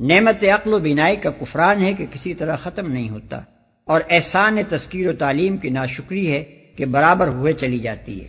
نعمت 0.00 0.44
عقل 0.44 0.74
و 0.74 0.78
بینائی 0.78 1.16
کا 1.16 1.30
کفران 1.30 1.84
ہے 1.84 1.92
کہ 1.92 2.06
کسی 2.12 2.34
طرح 2.34 2.56
ختم 2.56 2.92
نہیں 2.92 3.10
ہوتا۔ 3.10 3.40
اور 3.84 4.00
احسان 4.10 4.58
تذکیر 4.68 5.08
و 5.08 5.12
تعلیم 5.12 5.56
کی 5.56 5.70
ناشکری 5.70 6.32
ہے 6.32 6.44
کہ 6.76 6.84
برابر 6.84 7.28
ہوئے 7.28 7.52
چلی 7.52 7.78
جاتی 7.78 8.22
ہے۔ 8.22 8.28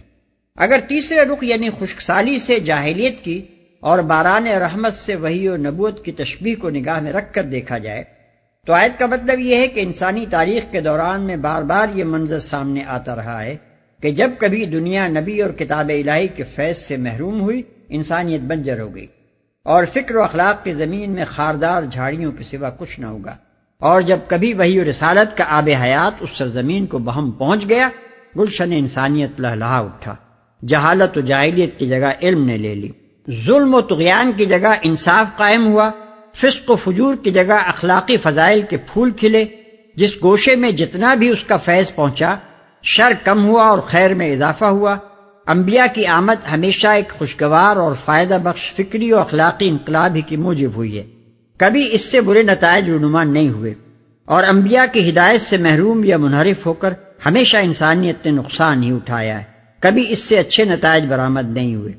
اگر 0.56 0.80
تیسرے 0.88 1.18
رخ 1.18 1.44
یعنی 1.44 1.70
خشک 1.80 2.02
سالی 2.02 2.40
سے 2.40 2.60
جاہلیت 2.60 3.24
کی 3.24 3.42
اور 3.80 4.00
باران 4.00 4.48
رحمت 4.48 4.94
سے 4.94 5.16
وہی 5.16 5.48
و 5.48 5.58
نبوت 5.58 6.06
کی 6.06 6.12
تشبیح 6.12 6.56
کو 6.60 6.70
نگاہ 6.70 7.00
میں 7.00 7.14
رکھ 7.14 7.34
کر 7.34 7.44
دیکھا 7.44 7.78
جائے 7.78 8.19
تو 8.66 8.74
آیت 8.74 9.00
کا 9.00 9.06
مطلب 9.06 9.40
یہ 9.40 9.56
ہے 9.56 9.68
کہ 9.68 9.80
انسانی 9.80 10.26
تاریخ 10.30 10.72
کے 10.72 10.80
دوران 10.80 11.22
میں 11.22 11.36
بار 11.36 11.62
بار 11.62 11.88
یہ 11.94 12.04
منظر 12.04 12.40
سامنے 12.40 12.84
آتا 12.88 13.16
رہا 13.16 13.44
ہے 13.44 13.58
کہ 14.02 14.12
جب 14.12 14.32
کبھی 14.40 14.66
دنیا 14.66 15.08
نبی 15.08 15.42
اور 15.42 15.50
کتاب 15.50 15.90
الہی 15.90 16.28
کے 16.28 16.44
فیض 16.44 16.78
سے 16.78 16.98
محروم 16.98 17.42
ہوئی، 17.42 17.62
انسانیت 17.90 18.42
بنجر 18.42 18.80
ہو 18.80 18.96
گئی 18.96 19.08
اور 19.64 19.84
فکر 19.94 20.16
و 20.16 20.24
اخلاق 20.24 20.64
کی 20.64 20.74
زمین 20.74 21.12
میں 21.12 21.26
خاردار 21.28 21.84
جھاڑیوں 21.84 22.32
کے 22.32 22.44
سوا 22.44 22.70
کچھ 22.70 23.00
نہ 23.00 23.06
ہوگا۔ 23.06 23.36
اور 23.80 24.02
جب 24.02 24.18
کبھی 24.28 24.54
وہی 24.54 24.84
رسالت 24.84 25.38
کا 25.38 25.44
آب 25.48 25.70
حیات 25.82 26.14
اس 26.20 26.30
سرزمین 26.38 26.86
کو 26.86 27.00
بہم 27.00 27.32
پہنچ 27.32 27.70
گیا، 27.70 27.90
گلشن 28.38 28.72
انسانیت 28.72 29.42
لہلہا 29.42 29.80
اٹھا۔ 29.80 30.16
جہالت 30.68 31.18
و 31.18 31.22
جاہلیت 31.22 31.80
کی 31.80 31.88
جگہ 31.88 32.12
علم 32.22 32.46
نے 32.46 32.58
لے 32.58 32.76
لی۔ 32.76 32.92
ظلم 33.46 33.74
و 33.74 33.82
تغیان 33.82 34.32
کی 34.38 34.46
جگہ 34.46 34.74
انصاف 34.82 35.38
قائم 35.38 35.68
ہوا۔ 35.68 35.92
فسق 36.36 36.72
و 36.72 36.76
فجور 36.76 37.16
کی 37.16 37.32
جگہ 37.32 37.54
اخلاقی 37.54 38.18
فضائل 38.18 38.62
کے 38.62 38.78
پھول 38.78 39.12
کھلے، 39.12 39.46
جس 39.96 40.16
گوشے 40.24 40.56
میں 40.56 40.72
جتنا 40.72 41.16
بھی 41.16 41.30
اس 41.30 41.44
کا 41.44 41.58
فیض 41.58 41.96
پہنچا، 41.96 42.36
شر 42.84 43.12
کم 43.24 43.46
ہوا 43.46 43.68
اور 43.68 43.80
خیر 43.80 44.14
میں 44.14 44.34
اضافہ 44.34 44.66
ہوا۔ 44.66 44.96
انبیاء 45.48 45.94
کی 45.94 46.06
آمد 46.06 46.48
ہمیشہ 46.52 46.88
ایک 46.88 47.10
خوشگوار 47.10 47.78
اور 47.78 47.96
فائدہ 48.06 48.38
بخش 48.44 48.74
فکری 48.74 49.12
و 49.12 49.20
اخلاقی 49.20 49.70
انقلاب 49.70 50.16
ہی 50.16 50.22
کی 50.22 50.38
موجب 50.38 50.72
ہوئی 50.76 50.98
ہے۔ 50.98 51.04
کبھی 51.58 51.90
اس 51.92 52.12
سے 52.12 52.22
برے 52.22 52.44
نتائج 52.44 52.90
رونما 52.90 53.24
نہیں 53.24 53.50
ہوئے۔ 53.50 53.74
اور 54.26 54.44
انبیاء 54.44 54.84
کی 54.94 55.10
ہدایت 55.10 55.42
سے 55.42 55.58
محروم 55.58 56.04
یا 56.04 56.18
منحرف 56.18 56.66
ہو 56.66 56.74
کر 56.74 56.94
ہمیشہ 57.26 57.58
انسانیت 57.58 58.26
نے 58.26 58.32
نقصان 58.32 58.84
ہی 58.84 58.92
اٹھایا 58.92 59.40
ہے۔ 59.40 59.44
کبھی 59.80 60.06
اس 60.10 60.20
سے 60.20 60.40
اچھے 60.40 60.66
نتائج 60.66 61.06
برآمد 61.06 61.46
نہیں 61.46 61.76
ہوئے۔ 61.76 61.94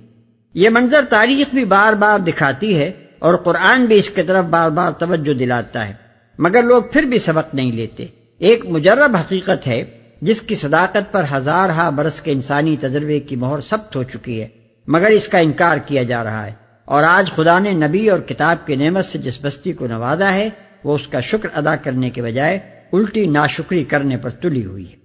یہ 0.54 0.68
منظر 0.68 1.04
تاریخ 1.04 1.54
بھی 1.54 1.64
بار 1.64 1.92
بار 1.92 2.18
دکھاتی 2.18 2.78
ہے 2.78 2.90
اور 3.20 3.34
قرآن 3.34 3.84
بھی 3.84 3.98
اس 3.98 4.10
کی 4.10 4.22
طرف 4.22 4.44
بار 4.44 4.70
بار 4.70 4.92
توجہ 4.92 5.34
دلاتا 5.34 5.88
ہے۔ 5.88 5.92
مگر 6.38 6.62
لوگ 6.62 6.82
پھر 6.92 7.02
بھی 7.02 7.18
سبق 7.18 7.54
نہیں 7.54 7.72
لیتے۔ 7.72 8.06
ایک 8.38 8.66
مجرب 8.66 9.16
حقیقت 9.16 9.66
ہے، 9.66 9.84
جس 10.22 10.42
کی 10.42 10.54
صداقت 10.54 11.12
پر 11.12 11.24
ہزار 11.32 11.68
ہا 11.68 11.90
برس 11.90 12.20
کے 12.20 12.32
انسانی 12.32 12.76
تجربے 12.80 13.20
کی 13.20 13.36
مہر 13.36 13.60
سخت 13.60 13.96
ہو 13.96 14.02
چکی 14.02 14.42
ہے، 14.42 14.48
مگر 14.86 15.06
اس 15.06 15.28
کا 15.28 15.38
انکار 15.38 15.76
کیا 15.86 16.02
جا 16.02 16.24
رہا 16.24 16.46
ہے۔ 16.46 16.52
اور 16.84 17.02
آج 17.02 17.30
خدا 17.30 17.58
نے 17.58 17.70
نبی 17.70 18.10
اور 18.10 18.18
کتاب 18.18 18.66
کی 18.66 18.76
نعمت 18.76 19.04
سے 19.04 19.18
جس 19.18 19.38
بستی 19.42 19.72
کو 19.72 19.86
نوازا 19.86 20.34
ہے، 20.34 20.48
وہ 20.84 20.94
اس 20.94 21.06
کا 21.06 21.20
شکر 21.20 21.48
ادا 21.54 21.76
کرنے 21.76 22.10
کے 22.10 22.22
بجائے 22.22 22.58
الٹی 22.92 23.26
ناشکری 23.26 23.84
کرنے 23.84 24.16
پر 24.16 24.30
تلی 24.30 24.64
ہوئی 24.64 24.90
ہے۔ 24.90 24.96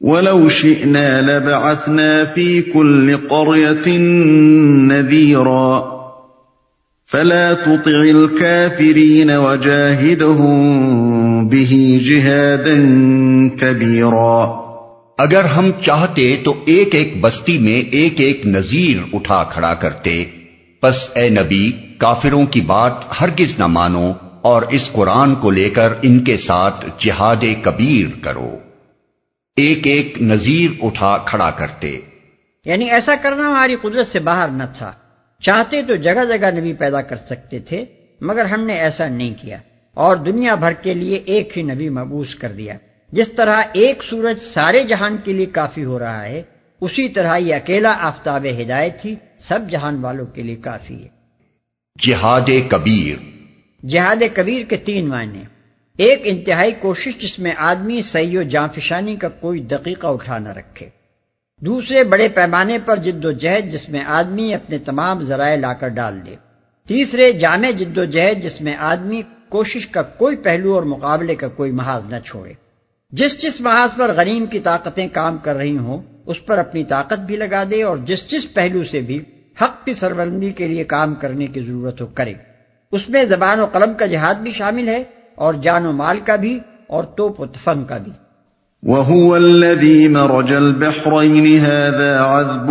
وَلَوْ 0.00 0.50
شِئْنَا 0.50 1.20
لَبَعَثْنَا 1.20 2.24
فِي 2.34 2.62
كُلِّ 2.62 3.14
قَرْيَةٍ 3.28 3.98
نَذِيرًا۔ 4.88 5.93
فلا 7.14 7.52
تطع 7.52 8.00
الكافرين 8.00 9.30
وجاهدهم 9.30 10.64
به 11.48 11.76
جهادا 12.06 12.74
كبيرا 13.56 14.64
اگر 15.18 15.44
ہم 15.44 15.70
چاہتے 15.84 16.36
تو 16.44 16.54
ایک 16.64 16.94
ایک 16.94 17.20
بستی 17.20 17.58
میں 17.58 17.80
ایک 17.90 18.20
ایک 18.20 18.46
نذیر 18.46 18.96
اٹھا 19.12 19.44
کھڑا 19.44 19.74
کرتے۔ 19.74 20.24
پس 20.80 21.10
اے 21.14 21.30
نبی 21.30 21.72
کافروں 21.98 22.46
کی 22.46 22.60
بات 22.60 22.92
ہرگز 23.20 23.58
نہ 23.58 23.66
مانو 23.66 24.12
اور 24.42 24.62
اس 24.62 24.90
قرآن 24.92 25.34
کو 25.34 25.50
لے 25.50 25.70
کر 25.70 25.92
ان 26.02 26.24
کے 26.24 26.36
ساتھ 26.36 26.86
جہاد 26.98 27.44
کبیر 27.62 28.24
کرو۔ 28.24 28.56
ایک 29.56 29.86
ایک 29.86 30.22
نذیر 30.22 30.70
اٹھا 30.82 31.18
کھڑا 31.18 31.50
کرتے۔ 31.50 31.98
یعنی 32.64 32.90
ایسا 32.90 33.14
کرنا 33.22 33.48
ہماری 33.48 33.76
قدرت 33.82 34.06
سے 34.06 34.18
باہر 34.18 34.48
نہ 34.48 34.64
تھا۔ 34.74 34.92
چاہتے 35.40 35.82
تو 35.82 35.94
جگہ 35.94 36.24
جگہ 36.28 36.50
نبی 36.50 36.72
پیدا 36.72 37.02
کر 37.02 37.16
سکتے 37.16 37.58
تھے 37.58 37.84
مگر 38.20 38.44
ہم 38.44 38.64
نے 38.64 38.74
ایسا 38.74 39.08
نہیں 39.08 39.34
کیا۔ 39.42 39.58
اور 39.94 40.16
دنیا 40.16 40.54
بھر 40.54 40.72
کے 40.72 40.94
لیے 40.94 41.16
ایک 41.16 41.58
ہی 41.58 41.62
نبی 41.62 41.88
مبوس 41.88 42.34
کر 42.34 42.52
دیا۔ 42.52 42.74
جس 43.12 43.32
طرح 43.32 43.62
ایک 43.72 44.02
سورج 44.02 44.38
سارے 44.38 44.82
جہان 44.82 45.16
کے 45.24 45.32
لیے 45.32 45.46
کافی 45.46 45.84
ہو 45.84 45.98
رہا 45.98 46.26
ہے 46.26 46.42
اسی 46.80 47.08
طرح 47.08 47.36
یہ 47.36 47.54
اکیلا 47.54 47.96
آفتاب 48.00 48.46
ہدایت 48.62 49.04
ہی 49.04 49.14
سب 49.38 49.60
جہان 49.70 49.96
والوں 50.00 50.26
کے 50.26 50.42
لیے 50.42 50.56
کافی 50.56 51.02
ہے۔ 51.02 51.08
جہاد 52.02 52.50
کبیر۔ 52.68 53.22
جہاد 53.86 54.22
کبیر 54.34 54.64
کے 54.64 54.76
تین 54.76 55.08
معنی 55.08 55.42
ایک 55.98 56.20
انتہائی 56.24 56.72
کوشش 56.80 57.18
جس 57.18 57.38
میں 57.38 57.52
آدمی 57.56 58.02
سی 58.02 58.36
و 58.36 58.42
جانفشانی 58.42 59.16
کا 59.16 59.28
کوئی 59.28 59.60
دقیقہ 59.60 60.06
اٹھا 60.06 60.38
نہ 60.38 60.48
رکھے۔ 60.48 60.88
دوسرے 61.66 62.04
بڑے 62.04 62.28
پیمانے 62.28 62.78
پر 62.84 62.96
جد 62.96 63.24
و 63.24 63.30
جہد 63.30 63.72
جس 63.72 63.88
میں 63.88 64.04
آدمی 64.06 64.54
اپنے 64.54 64.78
تمام 64.78 65.20
ذرائع 65.20 65.56
لا 65.56 65.72
کر 65.72 65.88
ڈال 65.88 66.26
دے۔ 66.26 66.36
تیسرے، 66.88 67.32
جامع 67.32 67.70
جد 67.70 67.98
و 67.98 68.04
جہد 68.04 68.42
جس 68.42 68.60
میں 68.60 68.76
آدمی 68.78 69.22
کوشش 69.48 69.86
کا 69.86 70.02
کوئی 70.02 70.36
پہلو 70.36 70.74
اور 70.74 70.82
مقابلے 70.82 71.34
کا 71.34 71.48
کوئی 71.48 71.72
محاذ 71.72 72.04
نہ 72.04 72.16
چھوڑے۔ 72.24 72.52
جس 73.10 73.42
جس 73.42 73.60
محاذ 73.60 73.96
پر 73.96 74.12
غنیم 74.16 74.46
کی 74.46 74.58
طاقتیں 74.58 75.08
کام 75.12 75.38
کر 75.38 75.56
رہی 75.56 75.76
ہوں، 75.76 76.02
اس 76.26 76.46
پر 76.46 76.58
اپنی 76.58 76.84
طاقت 76.84 77.18
بھی 77.18 77.36
لگا 77.36 77.64
دے 77.70 77.82
اور 77.82 77.96
جس 77.96 78.30
جس 78.30 78.54
پہلو 78.54 78.84
سے 78.84 79.00
بھی 79.00 79.24
حق 79.62 79.84
کی 79.84 79.94
سربندی 79.94 80.50
کے 80.50 80.68
لیے 80.68 80.84
کام 80.84 81.14
کرنے 81.14 81.46
کی 81.46 81.60
ضرورت 81.60 82.00
ہو 82.00 82.06
کرے۔ 82.06 82.32
اس 82.92 83.08
میں 83.08 83.24
زبان 83.24 83.60
و 83.60 83.66
قلم 83.66 83.94
کا 83.94 84.06
جہاد 84.06 84.34
بھی 84.34 84.52
شامل 84.52 84.88
ہے 84.88 85.04
اور 85.34 85.54
جان 85.54 85.86
و 85.86 85.92
مال 85.92 86.20
کا 86.24 86.36
بھی 86.36 86.60
اور 86.86 87.04
توپ 87.04 87.40
و 87.40 87.46
تفن 87.46 87.84
کا 87.84 87.98
بھی۔ 87.98 88.12
وهو 88.84 89.36
الذي 89.36 90.08
مرج 90.08 90.52
البحرين 90.52 91.58
هذا 91.58 92.20
عذب 92.20 92.66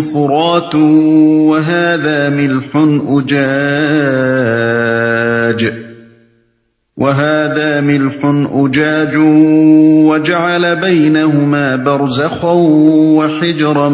فرات 0.00 0.74
وهذا 0.74 2.28
ملح 2.28 2.76
أجاج 3.08 3.44
وهذا 6.96 7.80
ملح 7.80 8.16
أجاج 8.52 9.16
وجعل 10.08 10.76
بينهما 10.76 11.76
برزخا 11.76 12.52
وحجرا 13.18 13.88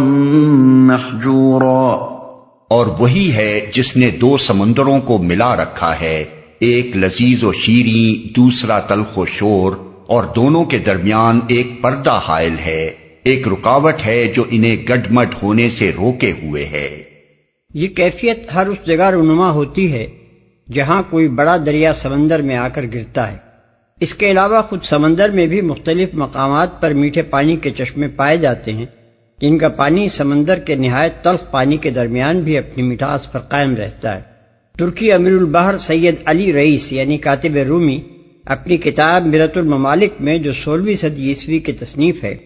محجورا 0.90 1.94
اور 2.68 2.86
وہی 2.98 3.32
ہے 3.32 3.72
جس 3.74 3.96
نے 3.96 4.10
دو 4.10 4.36
سمندروں 4.38 5.00
کو 5.00 5.18
ملا 5.18 5.56
رکھا 5.56 5.92
ہے، 6.00 6.24
ایک 6.58 6.96
لذیذ 6.96 7.42
و 7.42 7.52
شیریں، 7.52 8.34
دوسرا 8.36 8.78
تلخ 8.78 9.18
و 9.18 9.26
شور 9.26 9.72
اور 10.06 10.24
دونوں 10.36 10.64
کے 10.64 10.78
درمیان 10.78 11.40
ایک 11.48 11.66
پردہ 11.82 12.20
حائل 12.24 12.54
ہے۔ 12.66 12.90
ایک 13.22 13.48
رکاوٹ 13.48 13.94
ہے 14.06 14.32
جو 14.36 14.44
انہیں 14.50 14.86
گڈمٹ 14.88 15.34
ہونے 15.42 15.70
سے 15.70 15.90
روکے 15.96 16.32
ہوئے 16.32 16.66
ہے۔ 16.66 17.02
یہ 17.74 17.88
کیفیت 17.88 18.54
ہر 18.54 18.66
اس 18.66 18.78
جگہ 18.86 19.10
رونما 19.10 19.50
ہوتی 19.50 19.92
ہے 19.92 20.06
جہاں 20.72 21.02
کوئی 21.10 21.28
بڑا 21.28 21.56
دریا 21.66 21.92
سمندر 21.92 22.42
میں 22.42 22.56
آ 22.56 22.68
کر 22.68 22.84
گرتا 22.94 23.32
ہے۔ 23.32 23.36
اس 24.00 24.14
کے 24.14 24.30
علاوہ 24.30 24.62
خود 24.62 24.84
سمندر 24.84 25.28
میں 25.28 25.46
بھی 25.46 25.60
مختلف 25.60 26.08
مقامات 26.12 26.80
پر 26.80 26.90
میٹھے 26.90 27.22
پانی 27.22 27.56
کے 27.56 27.70
چشمے 27.70 28.08
پائے 28.08 28.36
جاتے 28.36 28.72
ہیں۔ 28.72 28.86
جن 29.40 29.58
کا 29.58 29.68
پانی 29.68 30.08
سمندر 30.08 30.58
کے 30.58 30.74
نہایت 30.74 31.24
تلخ 31.24 31.50
پانی 31.50 31.76
کے 31.76 31.90
درمیان 31.90 32.40
بھی 32.40 32.58
اپنی 32.58 32.82
مٹھاس 32.82 33.32
پر 33.32 33.38
قائم 33.38 33.76
رہتا 33.76 34.16
ہے۔ 34.16 34.22
ترکی 34.78 35.12
امیر 35.12 35.32
البحر 35.32 35.78
سید 35.78 36.14
علی 36.24 36.52
رئیس 36.52 36.92
یعنی 36.92 37.18
کاتب 37.18 37.56
رومی 37.56 38.00
اپنی 38.44 38.76
کتاب 38.76 39.26
مرت 39.26 39.56
الممالک 39.56 40.10
میں 40.20 40.38
جو 40.38 40.52
سولہویں 40.52 40.94
صدی 40.94 41.28
عیسوی 41.28 41.58
کی 41.58 41.72
تصنیف 41.72 42.24
ہے، 42.24 42.36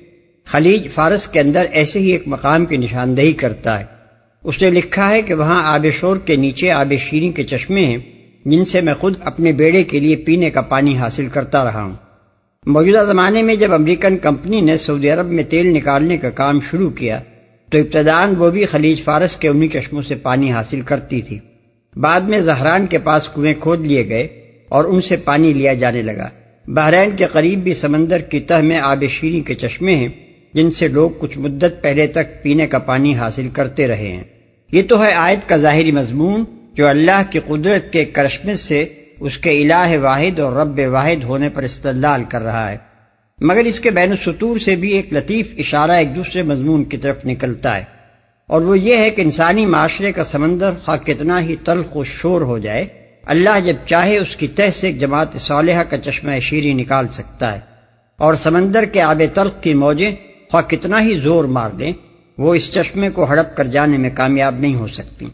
خلیج 0.45 0.89
فارس 0.95 1.27
کے 1.27 1.41
اندر 1.41 1.67
ایسے 1.71 1.99
ہی 1.99 2.13
ایک 2.13 2.23
مقام 2.27 2.67
کی 2.67 2.77
نشاندہی 2.77 3.33
کرتا 3.33 3.81
ہے۔ 3.81 3.85
اس 4.45 4.63
نے 4.63 4.71
لکھا 4.71 5.11
ہے 5.11 5.23
کہ 5.23 5.35
وہاں 5.35 5.75
آب 5.75 5.87
شور 5.95 6.17
کے 6.17 6.37
نیچے 6.37 6.71
آب 6.71 6.93
شیریں 7.01 7.33
کے 7.33 7.45
چشمے 7.45 7.85
ہیں، 7.85 7.99
جن 8.45 8.65
سے 8.65 8.81
میں 8.81 8.95
خود 8.95 9.15
اپنے 9.25 9.53
بیڑے 9.53 9.85
کے 9.85 10.01
لیے 10.01 10.17
پینے 10.17 10.51
کا 10.51 10.61
پانی 10.61 10.97
حاصل 10.97 11.29
کرتا 11.29 11.65
رہا 11.65 11.83
ہوں۔ 11.83 11.95
موجودہ 12.67 13.05
زمانے 13.07 13.43
میں 13.43 13.57
جب 13.57 13.73
امریکن 13.73 14.19
کمپنی 14.19 14.61
نے 14.61 14.77
سعودی 14.77 15.11
عرب 15.11 15.27
میں 15.27 15.45
تیل 15.45 15.67
نکالنے 15.67 16.17
کا 16.17 16.31
کام 16.31 16.61
شروع 16.61 16.91
کیا، 16.91 17.21
تو 17.71 17.79
ابتدان 17.79 18.35
وہ 18.39 18.51
بھی 18.51 18.65
خلیج 18.65 19.03
فارس 19.03 19.37
کے 19.37 19.49
انہی 19.49 19.69
چشموں 19.69 20.03
سے 20.03 20.15
پانی 20.15 20.53
حاصل 20.53 20.81
کرتی 20.81 21.23
تھی۔ 21.23 21.39
بعد 21.97 22.21
میں 22.21 22.41
زہران 22.41 22.87
کے 22.87 22.99
پاس 22.99 23.29
کنویں 23.29 23.55
کھود 23.61 23.87
لیے 23.87 24.09
گئے۔ 24.09 24.38
اور 24.69 24.85
ان 24.85 25.01
سے 25.01 25.17
پانی 25.17 25.53
لیا 25.53 25.75
جانے 25.75 26.03
لگا۔ 26.03 26.29
بحرین 26.67 27.17
کے 27.17 27.27
قریب 27.27 27.59
بھی 27.59 27.75
سمندر 27.75 28.19
کی 28.19 28.41
تہ 28.41 28.55
میں 28.55 28.79
آب 28.79 29.05
شیریں 29.11 29.47
کے 29.47 29.55
چشمے 29.55 29.95
ہیں، 29.95 30.09
جن 30.55 30.71
سے 30.71 30.89
لوگ 30.89 31.11
کچھ 31.19 31.39
مدت 31.39 31.83
پہلے 31.83 32.07
تک 32.07 32.43
پینے 32.43 32.67
کا 32.67 32.79
پانی 32.79 33.15
حاصل 33.15 33.49
کرتے 33.53 33.87
رہے 33.87 34.09
ہیں۔ 34.09 34.25
یہ 34.73 34.83
تو 34.89 35.03
ہے 35.03 35.13
آیت 35.13 35.49
کا 35.49 35.57
ظاہری 35.57 35.91
مضمون، 35.91 36.45
جو 36.75 36.87
اللہ 36.87 37.23
کی 37.31 37.39
قدرت 37.39 37.93
کے 37.93 38.05
کرشمت 38.05 38.59
سے 38.59 38.87
اس 39.21 39.39
کے 39.39 39.51
الہ 39.51 39.99
واحد 39.99 40.39
اور 40.39 40.53
رب 40.53 40.81
واحد 40.87 41.25
ہونے 41.25 41.49
پر 41.49 41.63
استدلال 41.63 42.25
کر 42.29 42.43
رہا 42.43 42.71
ہے۔ 42.71 42.77
مگر 43.41 43.65
اس 43.65 43.81
کے 43.81 43.91
بین 43.91 44.11
السطور 44.11 44.59
سے 44.59 44.77
بھی 44.77 44.93
ایک 44.93 45.13
لطیف 45.13 45.55
اشارہ 45.59 45.91
ایک 45.91 46.17
دوسرے 46.17 46.43
مضمون 46.43 46.85
کی 46.85 46.97
طرف 46.97 47.17
نکلتا 47.25 47.77
ہے۔ 47.77 47.85
اور 48.47 48.61
وہ 48.61 48.79
یہ 48.79 48.97
ہے 48.97 49.11
کہ 49.11 49.23
انسانی 49.23 49.67
معاشرے 49.67 50.13
کا 50.13 50.25
سمندر 50.25 50.71
خواہ 50.85 51.07
کتنا 51.07 51.43
ہی 51.43 51.57
تلخ 51.65 51.97
و 51.97 52.05
شور 52.05 52.41
ہو 52.41 52.59
جائے 52.59 52.87
اللہ 53.29 53.51
جب 53.65 53.75
چاہے 53.87 54.19
اس 54.19 54.37
کی 54.37 54.49
تہ 54.49 54.63
سے 54.81 54.87
ایک 54.87 55.01
جماعت 55.01 55.39
صالحہ 55.39 55.83
کا 55.83 55.99
چشمہ 55.99 56.41
شیری 56.41 56.73
نکال 56.73 57.09
سکتا 57.09 57.55
ہے 57.55 57.61
اور 58.19 58.35
سمندر 58.35 58.85
کے 58.85 59.01
آب 59.01 59.23
تلخ 59.35 59.63
کی 59.63 59.75
موجیں 59.75 60.17
خواہ 60.51 60.63
کتنا 60.63 61.03
ہی 61.03 61.15
زور 61.15 61.45
مار 61.45 61.71
دیں، 61.71 61.93
وہ 62.39 62.55
اس 62.55 62.73
چشمے 62.73 63.11
کو 63.11 63.25
ہڑپ 63.25 63.57
کر 63.57 63.65
جانے 63.65 63.99
میں 63.99 64.11
کامیاب 64.15 64.59
نہیں 64.59 64.75
ہو 64.75 64.87
سکتی۔ 64.87 65.27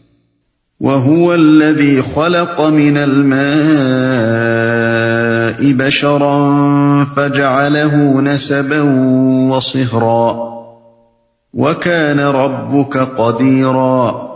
وَهُوَ 0.79 1.33
الَّذِي 1.33 2.01
خَلَقَ 2.13 2.63
مِنَ 2.63 2.99
الْمَاءِ 2.99 5.73
بَشَرًا 5.73 7.03
فَجَعَلَهُ 7.15 8.21
نَسَبًا 8.21 9.55
وَصِهْرًا 9.55 10.55
وَكَانَ 11.53 12.21
رَبُّكَ 12.21 12.99
قَدِيرًا۔ 13.17 14.34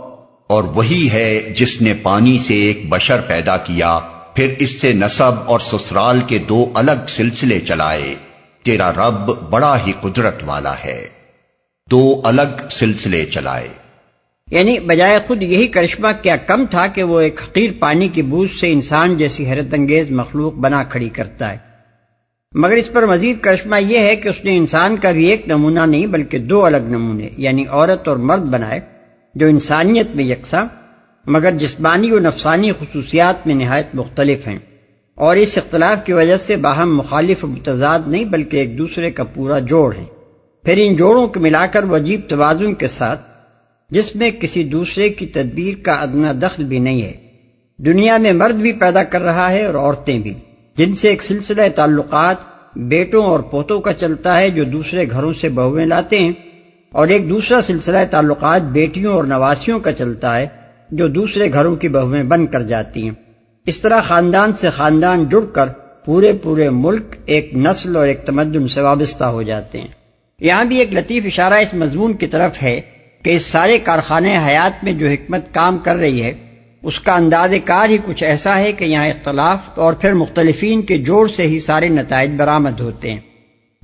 اور 0.50 0.64
وہی 0.64 1.08
ہے 1.12 1.52
جس 1.56 1.82
نے 1.82 1.94
پانی 2.02 2.38
سے 2.38 2.54
ایک 2.54 2.82
بشر 2.88 3.20
پیدا 3.20 3.56
کیا، 3.56 3.98
پھر 4.34 4.54
اس 4.58 4.80
سے 4.80 4.92
نصب 4.92 5.32
اور 5.46 5.60
سسرال 5.60 6.20
کے 6.26 6.38
دو 6.38 6.70
الگ 6.74 7.06
سلسلے 7.08 7.60
چلائے۔ 7.60 8.14
تیرا 8.62 8.92
رب 8.92 9.50
بڑا 9.50 9.78
ہی 9.86 9.92
قدرت 10.00 10.42
والا 10.46 10.74
ہے۔ 10.84 11.08
دو 11.90 12.20
الگ 12.24 12.68
سلسلے 12.70 13.26
چلائے۔ 13.26 13.68
یعنی 14.50 14.80
بجائے 14.80 15.18
خود 15.26 15.42
یہی 15.42 15.66
کرشمہ 15.66 16.08
کیا 16.22 16.36
کم 16.36 16.66
تھا 16.70 16.86
کہ 16.86 17.02
وہ 17.02 17.20
ایک 17.20 17.40
حقیر 17.42 17.70
پانی 17.78 18.08
کی 18.08 18.22
بوجھ 18.22 18.50
سے 18.50 18.72
انسان 18.72 19.16
جیسی 19.16 19.46
حیرت 19.46 19.74
انگیز 19.74 20.10
مخلوق 20.10 20.52
بنا 20.52 20.82
کھڑی 20.82 21.08
کرتا 21.08 21.52
ہے۔ 21.52 21.56
مگر 22.54 22.76
اس 22.76 22.92
پر 22.92 23.06
مزید 23.06 23.40
کرشمہ 23.40 23.82
یہ 23.82 23.98
ہے 23.98 24.16
کہ 24.16 24.28
اس 24.28 24.44
نے 24.44 24.56
انسان 24.56 24.96
کا 24.96 25.10
بھی 25.10 25.24
ایک 25.24 25.48
نمونہ 25.48 25.80
نہیں 25.80 26.06
بلکہ 26.06 26.38
دو 26.38 26.64
الگ 26.64 26.76
نمونے 26.76 27.28
یعنی 27.36 27.64
عورت 27.68 28.08
اور 28.08 28.16
مرد 28.16 28.42
بنائے۔ 28.42 28.99
جو 29.34 29.46
انسانیت 29.46 30.06
میں 30.14 30.24
یکساں، 30.24 30.64
مگر 31.26 31.50
جسمانی 31.50 32.10
و 32.10 32.18
نفسانی 32.18 32.72
خصوصیات 32.72 33.46
میں 33.46 33.54
نہایت 33.54 33.86
مختلف 33.94 34.48
ہیں۔ 34.48 34.58
اور 35.14 35.36
اس 35.36 35.58
اختلاف 35.58 36.06
کی 36.06 36.12
وجہ 36.12 36.36
سے 36.36 36.56
باہم 36.56 36.96
مخالف 36.96 37.44
و 37.44 37.46
متضاد 37.46 37.98
نہیں، 38.06 38.24
بلکہ 38.24 38.56
ایک 38.56 38.78
دوسرے 38.78 39.10
کا 39.10 39.24
پورا 39.24 39.58
جوڑ 39.58 39.96
ہے 39.96 40.04
پھر 40.64 40.74
ان 40.76 40.96
جوڑوں 40.96 41.26
کو 41.26 41.40
ملا 41.40 41.66
کر 41.66 41.84
وہ 41.84 41.96
عجیب 41.96 42.20
توازن 42.28 42.74
کے 42.74 42.86
ساتھ، 42.86 43.20
جس 43.90 44.16
میں 44.16 44.30
کسی 44.30 44.64
دوسرے 44.64 45.08
کی 45.08 45.26
تدبیر 45.26 45.74
کا 45.82 45.92
ادنا 45.92 46.32
دخل 46.42 46.64
بھی 46.64 46.78
نہیں 46.78 47.02
ہے۔ 47.02 47.12
دنیا 47.76 48.16
میں 48.16 48.32
مرد 48.32 48.54
بھی 48.54 48.72
پیدا 48.72 49.04
کر 49.04 49.20
رہا 49.22 49.52
ہے 49.52 49.64
اور 49.64 49.74
عورتیں 49.74 50.18
بھی، 50.18 50.34
جن 50.76 50.96
سے 50.96 51.08
ایک 51.08 51.22
سلسلہ 51.22 51.62
تعلقات 51.74 52.36
بیٹوں 52.76 53.24
اور 53.24 53.40
پوتوں 53.40 53.80
کا 53.80 53.92
چلتا 53.92 54.40
ہے، 54.40 54.50
جو 54.50 54.64
دوسرے 54.64 55.10
گھروں 55.10 55.32
سے 55.32 55.48
بہویں 55.48 55.86
لاتے 55.86 56.18
ہیں۔ 56.18 56.32
اور 56.92 57.08
ایک 57.08 57.30
دوسرا 57.30 57.62
سلسلہ 57.62 57.98
تعلقات 58.10 58.62
بیٹیوں 58.62 59.14
اور 59.14 59.24
نواسیوں 59.24 59.80
کا 59.80 59.92
چلتا 59.92 60.38
ہے، 60.38 60.46
جو 60.90 61.08
دوسرے 61.08 61.52
گھروں 61.52 61.76
کی 61.76 61.88
بہویں 61.88 62.22
بن 62.22 62.46
کر 62.46 62.62
جاتی 62.62 63.02
ہیں۔ 63.02 63.10
اس 63.66 63.78
طرح 63.78 64.00
خاندان 64.00 64.52
سے 64.52 64.70
خاندان 64.70 65.28
جڑ 65.28 65.44
کر 65.52 65.66
پورے 66.04 66.32
پورے 66.32 66.70
ملک 66.70 67.16
ایک 67.26 67.54
نسل 67.54 67.96
اور 67.96 68.06
ایک 68.06 68.26
تمدن 68.26 68.68
سے 68.68 68.80
وابستہ 68.80 69.24
ہو 69.24 69.42
جاتے 69.42 69.80
ہیں۔ 69.80 69.86
یہاں 70.40 70.64
بھی 70.64 70.76
ایک 70.76 70.94
لطیف 70.94 71.26
اشارہ 71.26 71.54
اس 71.54 71.74
مضمون 71.74 72.12
کی 72.12 72.26
طرف 72.26 72.62
ہے 72.62 72.80
کہ 73.22 73.30
اس 73.30 73.46
سارے 73.46 73.78
کارخانے 73.78 74.38
حیات 74.46 74.84
میں 74.84 74.92
جو 74.92 75.06
حکمت 75.06 75.54
کام 75.54 75.78
کر 75.78 75.96
رہی 75.96 76.22
ہے، 76.22 76.32
اس 76.82 77.00
کا 77.00 77.14
انداز 77.14 77.54
کار 77.64 77.88
ہی 77.88 77.98
کچھ 78.04 78.24
ایسا 78.24 78.58
ہے 78.58 78.72
کہ 78.72 78.84
یہاں 78.84 79.08
اختلاف 79.08 79.58
اور 79.74 79.92
پھر 79.92 80.12
مختلفین 80.12 80.82
کے 80.82 80.98
جوڑ 80.98 81.28
سے 81.28 81.42
ہی 81.42 81.58
سارے 81.58 81.88
نتائج 81.88 82.30
برآمد 82.36 82.80
ہوتے 82.80 83.12
ہیں۔ 83.12 83.29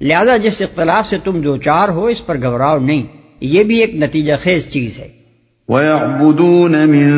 لہذا 0.01 0.37
جس 0.37 0.61
اختلاف 0.61 1.07
سے 1.07 1.19
تم 1.25 1.41
دو 1.41 1.57
چار 1.57 1.89
ہو 1.89 2.07
اس 2.07 2.27
پر 2.27 2.37
گھبراؤ 2.43 2.79
نہیں۔ 2.79 3.03
یہ 3.41 3.65
بھی 3.65 3.77
ایک 3.79 3.95
نتیجہ 3.95 4.33
خیز 4.43 4.67
چیز 4.69 4.99
ہے۔ 4.99 5.09
وَيَعْبُدُونَ 5.69 6.77
مِن 6.77 7.13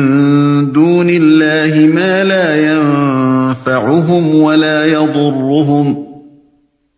دُونِ 0.75 1.15
اللَّهِ 1.15 1.93
مَا 1.93 2.23
لَا 2.23 2.55
يَنفَعُهُمْ 2.55 4.33
وَلَا 4.33 4.85
يَضُرُّهُمْ۔ 4.85 5.95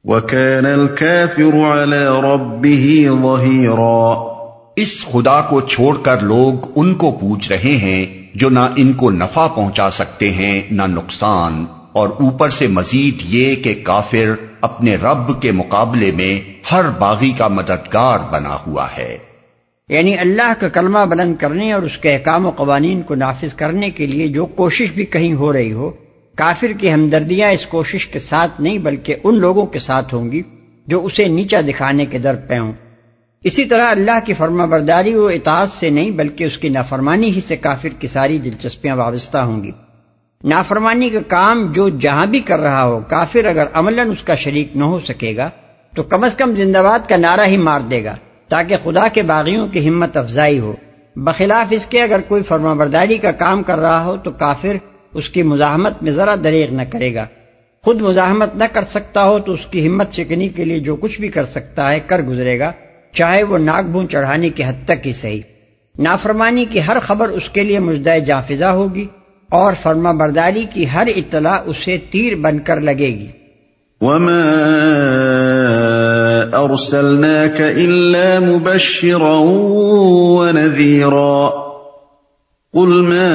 وَكَانَ 0.04 0.68
الْكَافِرُ 0.68 1.54
عَلَى 1.54 2.08
رَبِّهِ 2.22 3.08
ظَهِيرًا۔ 3.08 4.34
اس 4.76 5.06
خدا 5.06 5.42
کو 5.42 5.62
چھوڑ 5.62 5.98
کر 5.98 6.20
لوگ 6.20 6.72
ان 6.76 6.94
کو 6.94 7.12
پوچھ 7.12 7.52
رہے 7.52 7.78
ہیں 7.78 8.28
جو 8.36 8.50
نہ 8.50 8.60
ان 8.76 8.94
کو 8.94 9.12
نفع 9.12 9.48
پہنچا 9.48 9.90
سکتے 9.90 10.32
ہیں 10.32 10.62
نہ 10.72 10.84
نقصان۔ 10.88 11.66
اور 11.92 12.10
اوپر 12.10 12.50
سے 12.50 12.68
مزید 12.68 13.22
یہ 13.26 13.56
کہ 13.56 13.76
کافر 13.84 14.51
اپنے 14.62 14.96
رب 14.96 15.42
کے 15.42 15.52
مقابلے 15.52 16.12
میں 16.16 16.54
ہر 16.72 16.90
باغی 16.90 17.32
کا 17.38 17.48
مددگار 17.48 18.20
بنا 18.32 18.58
ہوا 18.68 18.88
ہے۔ 18.98 19.18
یعنی 19.90 20.18
اللہ 20.18 20.54
کا 20.60 20.70
کلمہ 20.70 21.00
بلند 21.10 21.36
کرنے 21.36 21.74
اور 21.74 21.82
اس 21.82 21.98
کے 21.98 22.14
احکام 22.14 22.46
و 22.46 22.50
قوانین 22.50 23.02
کو 23.02 23.16
نافذ 23.16 23.54
کرنے 23.54 23.90
کے 23.90 24.06
لیے 24.06 24.28
جو 24.28 24.46
کوشش 24.46 24.92
بھی 24.92 25.06
کہیں 25.06 25.34
ہو 25.34 25.54
رہی 25.54 25.74
ہو، 25.74 25.92
کافر 26.36 26.72
کی 26.80 26.94
ہمدردیاں 26.94 27.52
اس 27.52 27.66
کوشش 27.66 28.08
کے 28.08 28.20
ساتھ 28.20 28.62
نہیں 28.62 28.78
بلکہ 28.78 29.16
ان 29.24 29.40
لوگوں 29.40 29.66
کے 29.66 29.80
ساتھ 29.80 30.14
ہوں 30.14 30.32
گی 30.32 30.42
جو 30.88 31.06
اسے 31.06 31.28
نیچا 31.28 31.62
دکھانے 31.62 32.06
کے 32.06 32.18
در 32.18 32.36
پہ 32.36 32.60
ہوں۔ 32.60 32.72
اسی 33.44 33.66
طرح 33.66 33.86
اللہ 33.90 34.20
کی 34.26 34.34
فرما 34.34 34.66
برداری 34.66 35.14
و 35.14 35.28
اطاعت 35.28 35.70
سے 35.70 35.90
نہیں 35.90 36.12
بلکہ 36.12 36.44
اس 36.44 36.58
کی 36.58 36.70
نافرمانی 36.70 37.32
ہی 37.32 37.42
سے 37.42 37.56
کافر 37.56 37.90
کی 38.00 38.08
ساری 38.08 38.38
دلچسپیاں 38.38 38.96
وابستہ 38.96 39.38
ہوں 39.38 39.64
گی۔ 39.64 39.72
نافرمانی 40.44 41.10
کا 41.10 41.20
کام 41.28 41.72
جو 41.72 41.90
جہاں 41.90 42.26
بھی 42.26 42.40
کر 42.40 42.60
رہا 42.60 42.84
ہو، 42.84 43.00
کافر 43.08 43.46
اگر 43.46 43.66
عملاً 43.74 44.12
اس 44.12 44.24
کا 44.24 44.36
شریک 44.36 44.78
نہ 44.78 44.84
ہو 44.84 45.00
سکے 45.00 45.38
گا، 45.38 45.50
تو 45.96 46.04
کم 46.04 46.24
از 46.24 46.36
کم 46.36 46.56
زندہ 46.56 46.78
باد 46.78 47.10
کا 47.10 47.18
نعرہ 47.18 47.46
ہی 47.46 47.58
مار 47.58 47.80
دے 47.80 48.04
گا 48.04 48.16
تاکہ 48.48 48.76
خدا 48.84 49.08
کے 49.08 49.22
باغیوں 49.22 49.68
کی 49.68 49.90
ہمت 49.90 50.18
افزائی 50.18 50.60
ہو۔ 50.60 50.76
بخلاف 51.16 51.68
اس 51.70 51.86
کے 51.86 52.02
اگر 52.02 52.20
کوئی 52.28 52.44
فرما 52.44 52.74
برداری 52.74 53.18
کا 53.18 53.32
کام 53.32 53.64
کر 53.64 53.80
رہا 53.80 54.04
ہو، 54.04 54.18
تو 54.18 54.32
کافر 54.32 54.78
اس 55.14 55.30
کی 55.30 55.44
مزاحمت 55.44 56.04
میں 56.04 56.12
ذرا 56.12 56.36
دریغ 56.44 56.74
نہ 56.74 56.82
کرے 56.90 57.16
گا۔ 57.16 57.26
خود 57.84 58.02
مزاحمت 58.02 58.56
نہ 58.56 58.64
کر 58.74 58.84
سکتا 58.84 59.24
ہو، 59.24 59.40
تو 59.40 59.52
اس 59.52 59.66
کی 59.66 59.88
ہمت 59.88 60.12
شکنی 60.12 60.50
کے 60.50 60.66
لیے 60.66 60.80
جو 60.80 60.96
کچھ 60.96 61.22
بھی 61.22 61.28
کر 61.28 61.46
سکتا 61.46 61.92
ہے 61.92 62.00
کر 62.08 62.22
گزرے 62.22 62.60
گا، 62.60 62.72
چاہے 63.14 63.44
وہ 63.44 63.58
ناک 63.58 63.86
بون 63.86 64.10
چڑھانے 64.10 64.50
کی 64.50 64.64
حد 64.64 64.86
تک 64.86 65.08
ہی 65.08 65.14
صحیح۔ 65.14 65.42
نافرمانی 66.00 66.66
کی 66.66 66.80
ہر 66.88 66.98
خبر 67.00 67.30
اس 67.30 67.50
کے 67.50 67.64
لیے 67.64 67.80
مجدہ 67.80 68.18
جافزہ 68.26 68.66
ہوگی۔ 68.66 69.08
اور 69.52 69.74
فرما 69.82 70.12
برداری 70.12 70.66
کی 70.74 70.86
ہر 70.94 71.08
اطلاع 71.16 71.60
اسے 71.66 71.98
تیر 72.12 72.36
بن 72.36 72.60
کر 72.60 72.82
لگے 72.82 73.10
گی۔ 73.20 73.28
وما 74.02 74.44
ارسلناك 76.54 77.62
الا 77.62 78.40
مبشرا 78.40 79.36
ونذيرا 80.38 81.50
قل 82.74 82.94
ما 83.02 83.30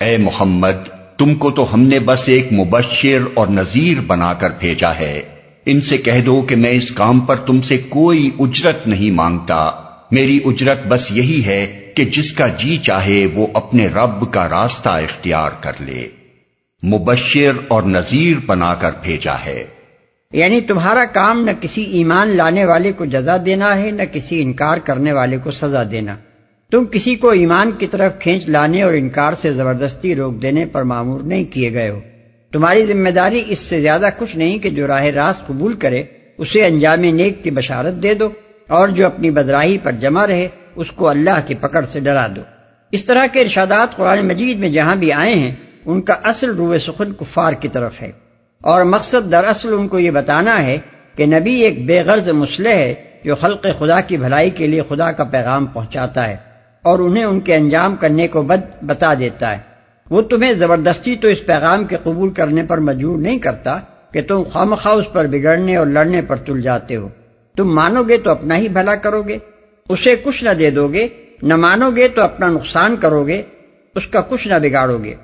اے 0.00 0.16
محمد 0.18 0.95
تم 1.18 1.34
کو 1.34 1.50
تو 1.50 1.74
ہم 1.74 1.82
نے 1.82 1.98
بس 1.98 2.22
ایک 2.26 2.52
مبشر 2.52 3.18
اور 3.34 3.46
نذیر 3.46 4.00
بنا 4.00 4.32
کر 4.32 4.50
بھیجا 4.58 4.94
ہے۔ 4.98 5.22
ان 5.66 5.80
سے 5.80 5.98
کہہ 5.98 6.20
دو 6.26 6.42
کہ 6.42 6.56
میں 6.56 6.70
اس 6.70 6.90
کام 6.90 7.20
پر 7.20 7.36
تم 7.36 7.62
سے 7.62 7.78
کوئی 7.88 8.30
اجرت 8.38 8.88
نہیں 8.88 9.10
مانگتا۔ 9.10 9.70
میری 10.10 10.40
اجرت 10.44 10.86
بس 10.86 11.10
یہی 11.10 11.44
ہے 11.46 11.90
کہ 11.94 12.04
جس 12.04 12.32
کا 12.32 12.46
جی 12.46 12.78
چاہے 12.82 13.26
وہ 13.34 13.46
اپنے 13.54 13.86
رب 13.86 14.32
کا 14.32 14.48
راستہ 14.48 14.88
اختیار 14.88 15.50
کر 15.60 15.72
لے۔ 15.80 16.08
مبشر 16.82 17.52
اور 17.68 17.82
نذیر 17.82 18.36
بنا 18.46 18.74
کر 18.74 18.90
بھیجا 19.02 19.34
ہے۔ 19.46 19.64
یعنی 20.32 20.60
تمہارا 20.60 21.04
کام 21.04 21.44
نہ 21.44 21.50
کسی 21.60 21.82
ایمان 21.82 22.28
لانے 22.28 22.64
والے 22.64 22.92
کو 22.92 23.04
جزا 23.04 23.36
دینا 23.46 23.78
ہے، 23.78 23.90
نہ 23.90 24.02
کسی 24.12 24.42
انکار 24.42 24.78
کرنے 24.78 25.12
والے 25.12 25.38
کو 25.38 25.50
سزا 25.50 25.82
دینا۔ 25.90 26.16
تم 26.70 26.84
کسی 26.84 27.14
کو 27.14 27.30
ایمان 27.30 27.70
کی 27.72 27.86
طرف 27.86 28.12
کھینچ 28.18 28.48
لانے 28.48 28.82
اور 28.82 28.94
انکار 28.94 29.32
سے 29.32 29.52
زبردستی 29.52 30.16
روک 30.16 30.42
دینے 30.42 30.66
پر 30.66 30.82
معمور 30.82 31.20
نہیں 31.20 31.44
کیے 31.44 31.72
گئے 31.72 31.90
ہو۔ 31.90 32.00
تمہاری 32.52 32.86
ذمہ 32.86 33.08
داری 33.08 33.42
اس 33.46 33.58
سے 33.58 33.80
زیادہ 33.80 34.08
کچھ 34.18 34.36
نہیں 34.36 34.58
کہ 34.58 34.70
جو 34.70 34.86
راہ 34.86 35.04
راست 35.04 35.46
قبول 35.46 35.72
کرے، 35.72 36.02
اسے 36.38 36.66
انجام 36.66 37.00
نیک 37.00 37.44
کی 37.44 37.50
بشارت 37.50 38.02
دے 38.02 38.14
دو 38.14 38.28
اور 38.68 38.88
جو 38.88 39.06
اپنی 39.06 39.30
بدراہی 39.30 39.78
پر 39.82 39.92
جمع 39.92 40.26
رہے، 40.26 40.48
اس 40.74 40.90
کو 40.90 41.08
اللہ 41.08 41.40
کی 41.46 41.54
پکڑ 41.54 41.84
سے 41.84 42.00
ڈرا 42.00 42.26
دو۔ 42.36 42.40
اس 42.90 43.04
طرح 43.04 43.26
کے 43.32 43.40
ارشادات 43.40 43.96
قرآن 43.96 44.28
مجید 44.28 44.58
میں 44.58 44.68
جہاں 44.68 44.96
بھی 44.96 45.12
آئے 45.12 45.34
ہیں، 45.34 45.54
ان 45.84 46.02
کا 46.02 46.14
اصل 46.22 46.50
روح 46.50 46.78
سخن 46.78 47.12
کفار 47.12 47.52
کی 47.52 47.68
طرف 47.68 48.02
ہے۔ 48.02 48.10
اور 48.62 48.82
مقصد 48.82 49.32
دراصل 49.32 49.72
ان 49.72 49.88
کو 49.88 49.98
یہ 49.98 50.10
بتانا 50.10 50.66
ہے 50.66 50.78
کہ 51.16 51.26
نبی 51.26 51.54
ایک 51.54 51.86
بے 51.86 52.02
غرض 52.02 52.28
مسلح 52.28 52.74
ہے 52.74 52.94
جو 53.24 53.34
خلق 53.34 53.66
خدا 53.78 54.00
کی 54.00 54.16
بھلائی 54.16 54.50
کے 54.50 54.66
لیے 54.66 54.82
خدا 54.88 55.12
کا 55.12 55.24
پیغام 55.24 55.66
پہنچاتا 55.66 56.28
ہے۔ 56.28 56.45
اور 56.86 56.98
انہیں 56.98 57.24
ان 57.24 57.40
کے 57.40 57.54
انجام 57.54 57.96
کرنے 57.96 58.28
کو 58.28 58.42
بد 58.42 58.84
بتا 58.86 59.14
دیتا 59.14 59.52
ہے۔ 59.52 59.58
وہ 60.10 60.22
تمہیں 60.22 60.52
زبردستی 60.52 61.16
تو 61.16 61.28
اس 61.28 61.46
پیغام 61.46 61.84
کے 61.84 61.96
قبول 62.02 62.30
کرنے 62.30 62.62
پر 62.62 62.78
مجبور 62.78 63.18
نہیں 63.18 63.38
کرتا 63.38 63.78
کہ 64.12 64.22
تم 64.22 64.42
خام 64.52 64.72
اس 64.72 65.12
پر 65.12 65.26
بگڑنے 65.26 65.76
اور 65.76 65.86
لڑنے 65.86 66.22
پر 66.22 66.36
تل 66.36 66.62
جاتے 66.62 66.96
ہو۔ 66.96 67.08
تم 67.56 67.74
مانو 67.74 68.02
گے 68.02 68.16
تو 68.16 68.30
اپنا 68.30 68.56
ہی 68.56 68.68
بھلا 68.68 68.94
کرو 68.94 69.22
گے۔ 69.22 69.38
اسے 69.88 70.16
کچھ 70.24 70.44
نہ 70.44 70.50
دے 70.50 70.70
دو 70.70 70.88
گے، 70.88 71.08
نہ 71.42 71.56
مانو 71.56 71.90
گے 71.96 72.08
تو 72.08 72.22
اپنا 72.22 72.46
نقصان 72.46 72.96
کرو 72.96 73.26
گے، 73.26 73.42
اس 73.94 74.06
کا 74.06 74.20
کچھ 74.20 74.48
نہ 74.48 74.54
بگاڑو 74.62 74.98
گے۔ 75.04 75.14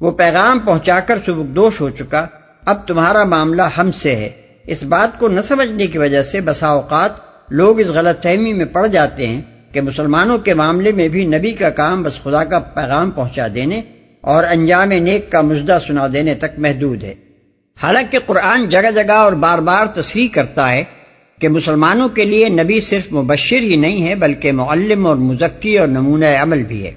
وہ 0.00 0.10
پیغام 0.10 0.58
پہنچا 0.58 1.00
کر 1.00 1.18
سبکدوش 1.26 1.80
ہو 1.80 1.90
چکا۔ 1.90 2.26
اب 2.64 2.88
تمہارا 2.88 3.24
معاملہ 3.24 3.62
ہم 3.78 3.92
سے 3.92 4.16
ہے۔ 4.16 4.30
اس 4.66 4.82
بات 4.84 5.18
کو 5.18 5.28
نہ 5.28 5.40
سمجھنے 5.40 5.86
کی 5.86 5.98
وجہ 5.98 6.22
سے 6.22 6.40
بسا 6.40 6.66
اوقات 6.66 7.10
لوگ 7.48 7.80
اس 7.80 7.86
غلط 7.86 8.22
فہمی 8.22 8.52
میں 8.52 8.66
پڑ 8.66 8.86
جاتے 8.86 9.26
ہیں۔ 9.26 9.40
کہ 9.72 9.80
مسلمانوں 9.80 10.38
کے 10.38 10.54
معاملے 10.54 10.92
میں 10.92 11.08
بھی 11.08 11.24
نبی 11.24 11.52
کا 11.52 11.70
کام 11.70 12.02
بس 12.02 12.22
خدا 12.22 12.44
کا 12.44 12.58
پیغام 12.58 13.10
پہنچا 13.10 13.46
دینے 13.54 13.82
اور 14.20 14.44
انجام 14.44 14.88
نیک 14.88 15.30
کا 15.30 15.40
مجدہ 15.40 15.78
سنا 15.86 16.06
دینے 16.12 16.34
تک 16.34 16.58
محدود 16.58 17.04
ہے۔ 17.04 17.14
حالانکہ 17.82 18.18
قرآن 18.26 18.68
جگہ 18.68 18.90
جگہ 18.94 19.12
اور 19.12 19.32
بار 19.32 19.58
بار 19.58 19.86
تصریح 19.86 20.28
کرتا 20.32 20.72
ہے 20.72 20.84
کہ 21.40 21.48
مسلمانوں 21.48 22.08
کے 22.08 22.24
لیے 22.24 22.48
نبی 22.48 22.80
صرف 22.80 23.12
مبشر 23.12 23.56
ہی 23.56 23.76
نہیں 23.76 24.08
ہے، 24.08 24.14
بلکہ 24.14 24.52
معلم 24.52 25.06
اور 25.06 25.16
مزکی 25.16 25.78
اور 25.78 25.88
نمونہ 25.88 26.24
عمل 26.24 26.62
بھی 26.62 26.86
ہے۔ 26.86 26.92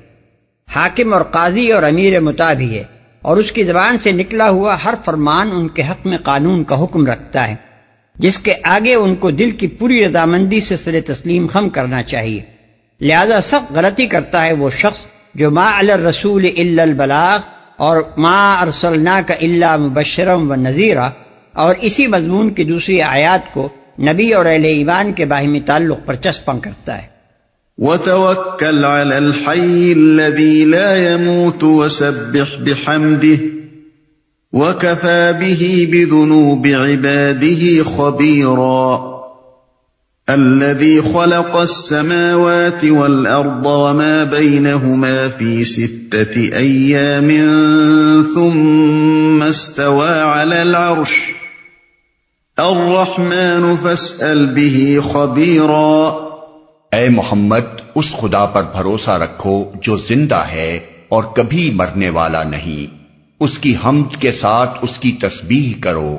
حاکم 0.75 1.13
اور 1.13 1.21
قاضی 1.21 1.71
اور 1.71 1.83
امیر 1.83 2.19
متا 2.19 2.53
بھی 2.53 2.77
ہے۔ 2.77 2.83
اور 3.21 3.37
اس 3.37 3.51
کی 3.51 3.63
زبان 3.63 3.97
سے 3.97 4.11
نکلا 4.11 4.49
ہوا 4.49 4.77
ہر 4.85 4.93
فرمان 5.05 5.49
ان 5.53 5.67
کے 5.67 5.81
حق 5.81 6.07
میں 6.07 6.17
قانون 6.17 6.63
کا 6.63 6.83
حکم 6.83 7.05
رکھتا 7.05 7.47
ہے، 7.47 7.55
جس 8.15 8.37
کے 8.37 8.53
آگے 8.63 8.93
ان 8.93 9.15
کو 9.15 9.31
دل 9.31 9.51
کی 9.51 9.67
پوری 9.67 10.05
رضامندی 10.05 10.61
سے 10.61 10.75
سر 10.75 10.95
تسلیم 11.05 11.47
خم 11.47 11.69
کرنا 11.69 12.03
چاہیے۔ 12.03 12.60
لہذا 13.01 13.41
سخت 13.41 13.71
غلطی 13.75 14.07
کرتا 14.07 14.45
ہے 14.45 14.53
وہ 14.53 14.69
شخص 14.69 15.05
جو 15.35 15.51
ما 15.51 15.79
علی 15.79 15.91
الرسول 15.91 16.45
الا 16.57 16.83
البلاغ 16.83 17.39
اور 17.77 18.01
ما 18.17 18.53
ارسلنا 18.53 19.21
کا 19.27 19.33
اللہ 19.33 19.77
مبشرم 19.77 20.51
و 20.51 20.55
نذیرہ 20.55 21.09
اور 21.53 21.75
اسی 21.81 22.07
مضمون 22.07 22.53
کی 22.53 22.63
دوسری 22.63 23.01
آیات 23.01 23.53
کو 23.53 23.69
نبی 23.99 24.33
اور 24.33 24.45
اہل 24.45 24.65
ایمان 24.65 25.13
کے 25.13 25.25
باہمی 25.25 25.59
تعلق 25.59 26.05
پر 26.05 26.15
چسپاں 26.15 26.59
کرتا 26.59 27.01
ہے۔ 27.01 27.07
وتوكل 27.77 28.85
على 28.85 29.17
الحي 29.17 29.93
الذي 29.97 30.65
لا 30.65 31.13
يموت 31.13 31.63
وسبح 31.63 32.43
بحمده 32.59 33.39
وكفى 34.53 35.33
به 35.39 35.87
بذنوب 35.91 36.67
عباده 36.67 37.83
خبيرا 37.83 39.10
الذي 40.27 40.99
خلق 41.13 41.57
السماوات 41.57 42.83
والارض 42.83 43.65
وما 43.65 44.23
بينهما 44.31 45.27
في 45.37 45.63
سته 45.63 46.57
ايام 46.57 47.29
ثم 48.35 49.43
استوى 49.43 50.19
على 50.19 50.55
العرش. 50.55 51.09
الرحمن 52.57 53.75
فاسال 53.81 54.45
به 54.45 54.99
خبيرا. 55.11 56.09
اے 56.91 57.09
محمد، 57.09 57.81
اس 57.95 58.11
خدا 58.11 58.45
پر 58.45 58.63
بھروسہ 58.63 59.11
رکھو 59.11 59.71
جو 59.81 59.97
زندہ 59.97 60.43
ہے 60.51 60.79
اور 61.09 61.23
کبھی 61.23 61.71
مرنے 61.73 62.09
والا 62.09 62.43
نہیں۔ 62.43 62.95
اس 63.39 63.59
کی 63.59 63.75
حمد 63.85 64.21
کے 64.21 64.31
ساتھ 64.31 64.77
اس 64.81 64.99
کی 64.99 65.11
تسبیح 65.11 65.81
کرو۔ 65.81 66.17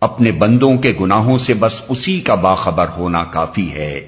اپنے 0.00 0.32
بندوں 0.32 0.76
کے 0.76 0.92
گناہوں 1.00 1.38
سے 1.38 1.54
بس 1.54 1.82
اسی 1.88 2.20
کا 2.20 2.34
باخبر 2.34 2.86
ہونا 2.96 3.24
کافی 3.24 3.72
ہے۔ 3.72 4.00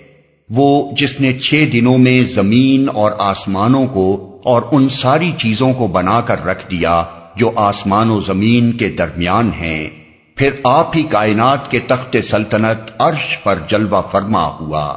وہ 0.51 0.93
جس 0.97 1.21
نے 1.21 1.33
چھ 1.33 1.65
دنوں 1.73 1.99
میں 1.99 2.23
زمین 2.23 2.89
اور 2.95 3.11
آسمانوں 3.19 3.87
کو 3.87 4.39
اور 4.45 4.63
ان 4.73 4.89
ساری 4.89 5.33
چیزوں 5.39 5.73
کو 5.73 5.87
بنا 5.87 6.21
کر 6.21 6.45
رکھ 6.45 6.71
دیا 6.71 7.05
جو 7.37 7.51
آسمان 7.57 8.11
و 8.11 8.21
زمین 8.21 8.73
کے 8.73 8.89
درمیان 8.89 9.51
ہیں، 9.61 9.91
پھر 10.37 10.51
آپ 10.65 10.97
ہی 10.97 11.03
کائنات 11.03 11.71
کے 11.71 11.79
تخت 11.79 12.17
سلطنت 12.25 12.91
عرش 12.99 13.43
پر 13.43 13.55
جلوہ 13.69 14.03
فرما 14.11 14.47
ہوا۔ 14.47 14.95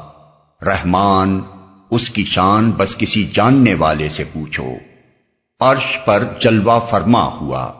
رحمان، 0.65 1.41
اس 1.89 2.09
کی 2.09 2.23
شان 2.23 2.71
بس 2.71 2.95
کسی 2.97 3.27
جاننے 3.33 3.73
والے 3.73 4.09
سے 4.09 4.23
پوچھو۔ 4.33 4.73
عرش 5.59 5.97
پر 6.05 6.23
جلوہ 6.41 6.79
فرما 6.89 7.25
ہوا۔ 7.25 7.71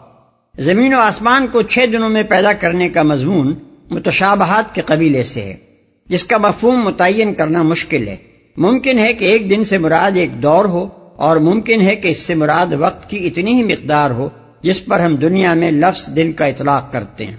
زمین 0.57 0.93
و 0.93 0.99
آسمان 0.99 1.47
کو 1.47 1.61
چھ 1.61 1.85
دنوں 1.93 2.09
میں 2.09 2.23
پیدا 2.23 2.53
کرنے 2.53 2.89
کا 2.89 3.03
مضمون 3.03 3.55
متشابہات 3.89 4.75
کے 4.75 4.81
قبیلے 4.85 5.23
سے 5.23 5.41
ہے، 5.41 5.55
جس 6.07 6.23
کا 6.23 6.37
مفہوم 6.37 6.85
متعین 6.85 7.33
کرنا 7.33 7.63
مشکل 7.63 8.07
ہے۔ 8.07 8.15
ممکن 8.57 8.99
ہے 8.99 9.13
کہ 9.13 9.25
ایک 9.25 9.49
دن 9.49 9.63
سے 9.63 9.77
مراد 9.77 10.11
ایک 10.15 10.43
دور 10.43 10.65
ہو 10.65 10.89
اور 11.15 11.37
ممکن 11.37 11.81
ہے 11.81 11.95
کہ 11.95 12.07
اس 12.07 12.17
سے 12.17 12.35
مراد 12.35 12.67
وقت 12.79 13.09
کی 13.09 13.27
اتنی 13.27 13.53
ہی 13.53 13.63
مقدار 13.63 14.11
ہو 14.11 14.29
جس 14.61 14.85
پر 14.85 14.99
ہم 14.99 15.15
دنیا 15.15 15.53
میں 15.53 15.71
لفظ 15.71 16.15
دن 16.15 16.33
کا 16.33 16.45
اطلاق 16.45 16.93
کرتے 16.93 17.25
ہیں۔ 17.25 17.37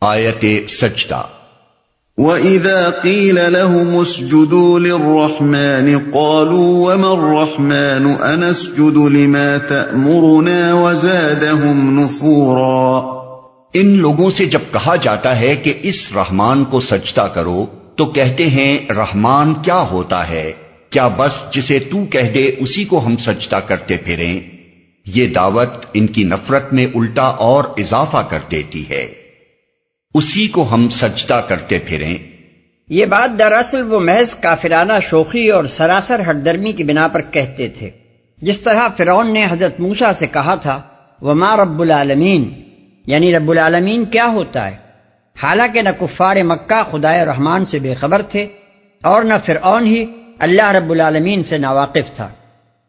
آیت 0.00 0.70
سجدہ۔ 0.70 1.22
وَإِذَا 2.18 2.90
قِيلَ 2.90 3.34
لَهُمُ 3.34 4.00
اسْجُدُوا 4.00 4.78
لِلرَّحْمَنِ 4.78 5.94
قَالُوا 5.94 6.92
وَمَا 6.92 7.10
الرَّحْمَنُ 7.10 8.24
أَنَسْجُدُ 8.34 9.10
لِمَا 9.10 9.56
تَأْمُرُنَا 9.68 10.74
وَزَادَهُمْ 10.74 12.00
نُفُورًا 12.00 13.22
ان 13.74 13.86
لوگوں 13.86 14.30
سے 14.30 14.46
جب 14.46 14.58
کہا 14.72 14.96
جاتا 14.96 15.40
ہے 15.40 15.56
کہ 15.56 15.74
اس 15.82 16.12
رحمان 16.16 16.64
کو 16.64 16.80
سجدہ 16.80 17.28
کرو، 17.34 17.66
تو 17.96 18.06
کہتے 18.06 18.46
ہیں، 18.46 18.78
رحمان 18.88 19.54
کیا 19.54 19.80
ہوتا 19.80 20.28
ہے؟ 20.28 20.52
کیا 20.90 21.08
بس 21.08 21.54
جسے 21.54 21.78
تو 21.78 22.04
کہہ 22.10 22.32
دے، 22.34 22.50
اسی 22.58 22.84
کو 22.84 23.06
ہم 23.06 23.16
سجدہ 23.16 23.60
کرتے 23.66 23.96
پھریں؟ 23.96 24.40
یہ 25.06 25.26
دعوت 25.26 25.70
ان 25.94 26.06
کی 26.06 26.24
نفرت 26.24 26.72
میں 26.72 26.86
الٹا 26.94 27.22
اور 27.22 27.64
اضافہ 27.64 28.22
کر 28.28 28.38
دیتی 28.50 28.84
ہے۔ 28.90 29.21
اسی 30.14 30.48
کو 30.48 30.68
ہم 30.74 30.88
سجدہ 30.88 31.40
کرتے 31.48 31.78
پھریں۔ 31.78 32.18
یہ 32.88 33.06
بات 33.06 33.38
دراصل 33.38 33.92
وہ 33.92 34.00
محض 34.00 34.34
کافرانہ 34.34 34.92
شوخی 35.02 35.50
اور 35.50 35.64
سراسر 35.64 36.20
ہٹ 36.30 36.36
درمی 36.44 36.72
کی 36.72 36.84
بنا 36.84 37.08
پر 37.08 37.20
کہتے 37.20 37.68
تھے۔ 37.68 37.90
جس 38.42 38.60
طرح 38.60 38.88
فرعون 38.96 39.32
نے 39.32 39.46
حضرت 39.50 39.80
موسا 39.80 40.12
سے 40.12 40.26
کہا 40.26 40.54
تھا 40.54 40.82
وہ 41.20 41.34
ماں 41.34 41.56
رب 41.56 41.80
العالمین 41.80 42.62
یعنی 43.06 43.36
رب 43.36 43.50
العالمین 43.50 44.04
کیا 44.04 44.26
ہوتا 44.26 44.70
ہے؟ 44.70 44.76
حالانکہ 45.42 45.82
نہ 45.82 45.88
کفار 46.00 46.36
مکہ 46.36 46.82
خدا 46.90 47.24
رحمان 47.24 47.66
سے 47.66 47.78
بے 47.78 47.94
خبر 47.94 48.22
تھے 48.22 48.46
اور 49.02 49.22
نہ 49.22 49.34
فرعون 49.44 49.86
ہی 49.86 50.06
اللہ 50.38 50.70
رب 50.70 50.90
العالمین 50.90 51.42
سے 51.42 51.58
ناواقف 51.58 52.16
تھا۔ 52.16 52.28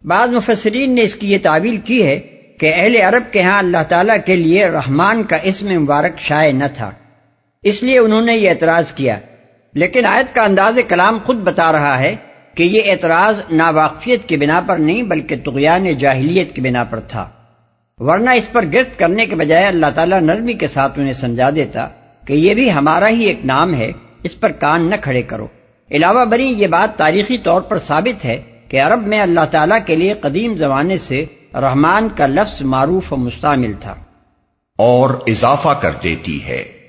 بعض 0.04 0.30
مفسرین 0.30 0.96
نے 0.96 1.02
اس 1.02 1.16
کی 1.16 1.32
یہ 1.32 1.38
تعویل 1.44 1.78
کی 1.78 2.06
ہے 2.06 2.20
کہ 2.60 2.74
اہل 2.76 2.96
عرب 2.96 3.34
کے 3.34 3.42
ہاں 3.42 3.60
اللہ 3.60 3.84
تعالیٰ 3.90 4.18
کے 4.26 4.36
لیے 4.36 4.68
رحمان 4.68 5.24
کا 5.24 5.36
اسم 5.36 5.82
مبارک 5.82 6.20
شائع 6.20 6.54
نہ 6.54 6.64
تھا۔ 6.74 6.92
اس 7.64 7.84
لیے 7.84 8.00
انہوں 8.00 8.22
نے 8.22 8.36
یہ 8.36 8.50
اعتراض 8.50 8.92
کیا۔ 8.92 9.20
لیکن 9.74 10.06
آیت 10.06 10.36
کا 10.36 10.44
انداز 10.44 10.80
کلام 10.88 11.18
خود 11.26 11.38
بتا 11.38 11.72
رہا 11.72 12.00
ہے 12.00 12.16
کہ 12.56 12.64
یہ 12.64 12.92
اعتراض 12.92 13.42
ناواقفیت 13.52 14.30
کی 14.30 14.38
بنا 14.38 14.62
پر 14.68 14.78
نہیں 14.78 15.04
بلکہ 15.04 15.36
تغیان 15.46 15.98
جاہلیت 15.98 16.56
کی 16.56 16.62
بنا 16.62 16.84
پر 16.84 17.00
تھا۔ 17.00 17.30
ورنہ 17.98 18.30
اس 18.30 18.52
پر 18.52 18.66
گرفت 18.74 19.00
کرنے 19.00 19.26
کے 19.26 19.36
بجائے 19.36 19.66
اللہ 19.66 19.86
تعالیٰ 19.96 20.22
نرمی 20.22 20.54
کے 20.54 20.68
ساتھ 20.68 21.00
انہیں 21.00 21.14
سمجھا 21.14 21.50
دیتا 21.56 21.88
کہ 22.28 22.34
یہ 22.34 22.54
بھی 22.54 22.74
ہمارا 22.74 23.10
ہی 23.10 23.24
ایک 23.24 23.46
نام 23.46 23.74
ہے، 23.74 23.92
اس 24.24 24.40
پر 24.40 24.52
کان 24.52 24.90
نہ 24.90 24.96
کھڑے 25.02 25.22
کرو۔ 25.22 25.48
علاوہ 25.92 26.26
بری 26.26 26.48
یہ 26.48 26.68
بات 26.68 26.98
تاریخی 26.98 27.38
طور 27.38 27.62
پر 27.62 27.80
ثابت 27.80 28.26
ہے 28.26 28.42
کہ 28.70 28.82
عرب 28.82 29.08
میں 29.08 29.22
اللہ 29.22 29.46
تعالیٰ 29.52 29.80
کے 29.86 29.96
لیے 29.96 30.14
قدیم 30.14 30.56
زمانے 30.56 30.98
سے 30.98 31.26
رحمان 31.54 32.08
کا 32.18 32.28
لفظ 32.28 32.62
معروف 32.62 33.14
و 33.14 33.16
مستعمل 33.16 33.74
تھا۔ 33.80 33.96
اور 34.78 35.10
اضافہ 35.28 35.70
کر 35.82 35.92
دیتی 36.04 36.46
ہے۔ 36.46 36.83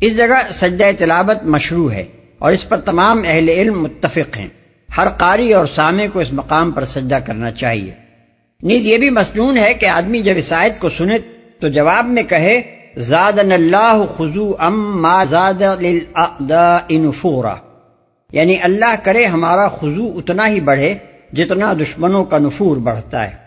اس 0.00 0.16
جگہ 0.16 0.50
سجدہ 0.52 0.84
تلاوت 0.98 1.44
مشروع 1.44 1.92
ہے 1.92 2.04
اور 2.38 2.52
اس 2.52 2.68
پر 2.68 2.80
تمام 2.80 3.22
اہل 3.24 3.48
علم 3.48 3.82
متفق 3.82 4.36
ہیں۔ 4.36 4.48
ہر 4.96 5.08
قاری 5.08 5.52
اور 5.52 5.66
سامے 5.66 6.08
کو 6.12 6.20
اس 6.20 6.32
مقام 6.32 6.70
پر 6.70 6.84
سجدہ 6.84 7.18
کرنا 7.26 7.50
چاہیے۔ 7.50 7.92
نیز 8.62 8.86
یہ 8.86 8.98
بھی 8.98 9.10
مصنون 9.10 9.58
ہے 9.58 9.74
کہ 9.74 9.86
آدمی 9.86 10.22
جب 10.22 10.34
اس 10.36 10.52
آیت 10.52 10.80
کو 10.80 10.88
سنے 10.88 11.18
تو 11.60 11.68
جواب 11.68 12.06
میں 12.06 12.22
کہے 12.22 12.60
زاد 12.98 13.38
اللہ 13.38 14.04
خزو 14.16 14.52
ام 14.58 15.02
ما 15.02 15.24
زاد 15.24 15.62
انفورا 16.88 17.54
یعنی 18.32 18.56
اللہ 18.62 18.94
کرے 19.02 19.24
ہمارا 19.24 19.68
خزو 19.68 20.18
اتنا 20.18 20.48
ہی 20.48 20.60
بڑھے 20.60 20.94
جتنا 21.32 21.72
دشمنوں 21.72 22.24
کا 22.24 22.38
نفور 22.38 22.76
بڑھتا 22.76 23.24
ہے۔ 23.24 23.39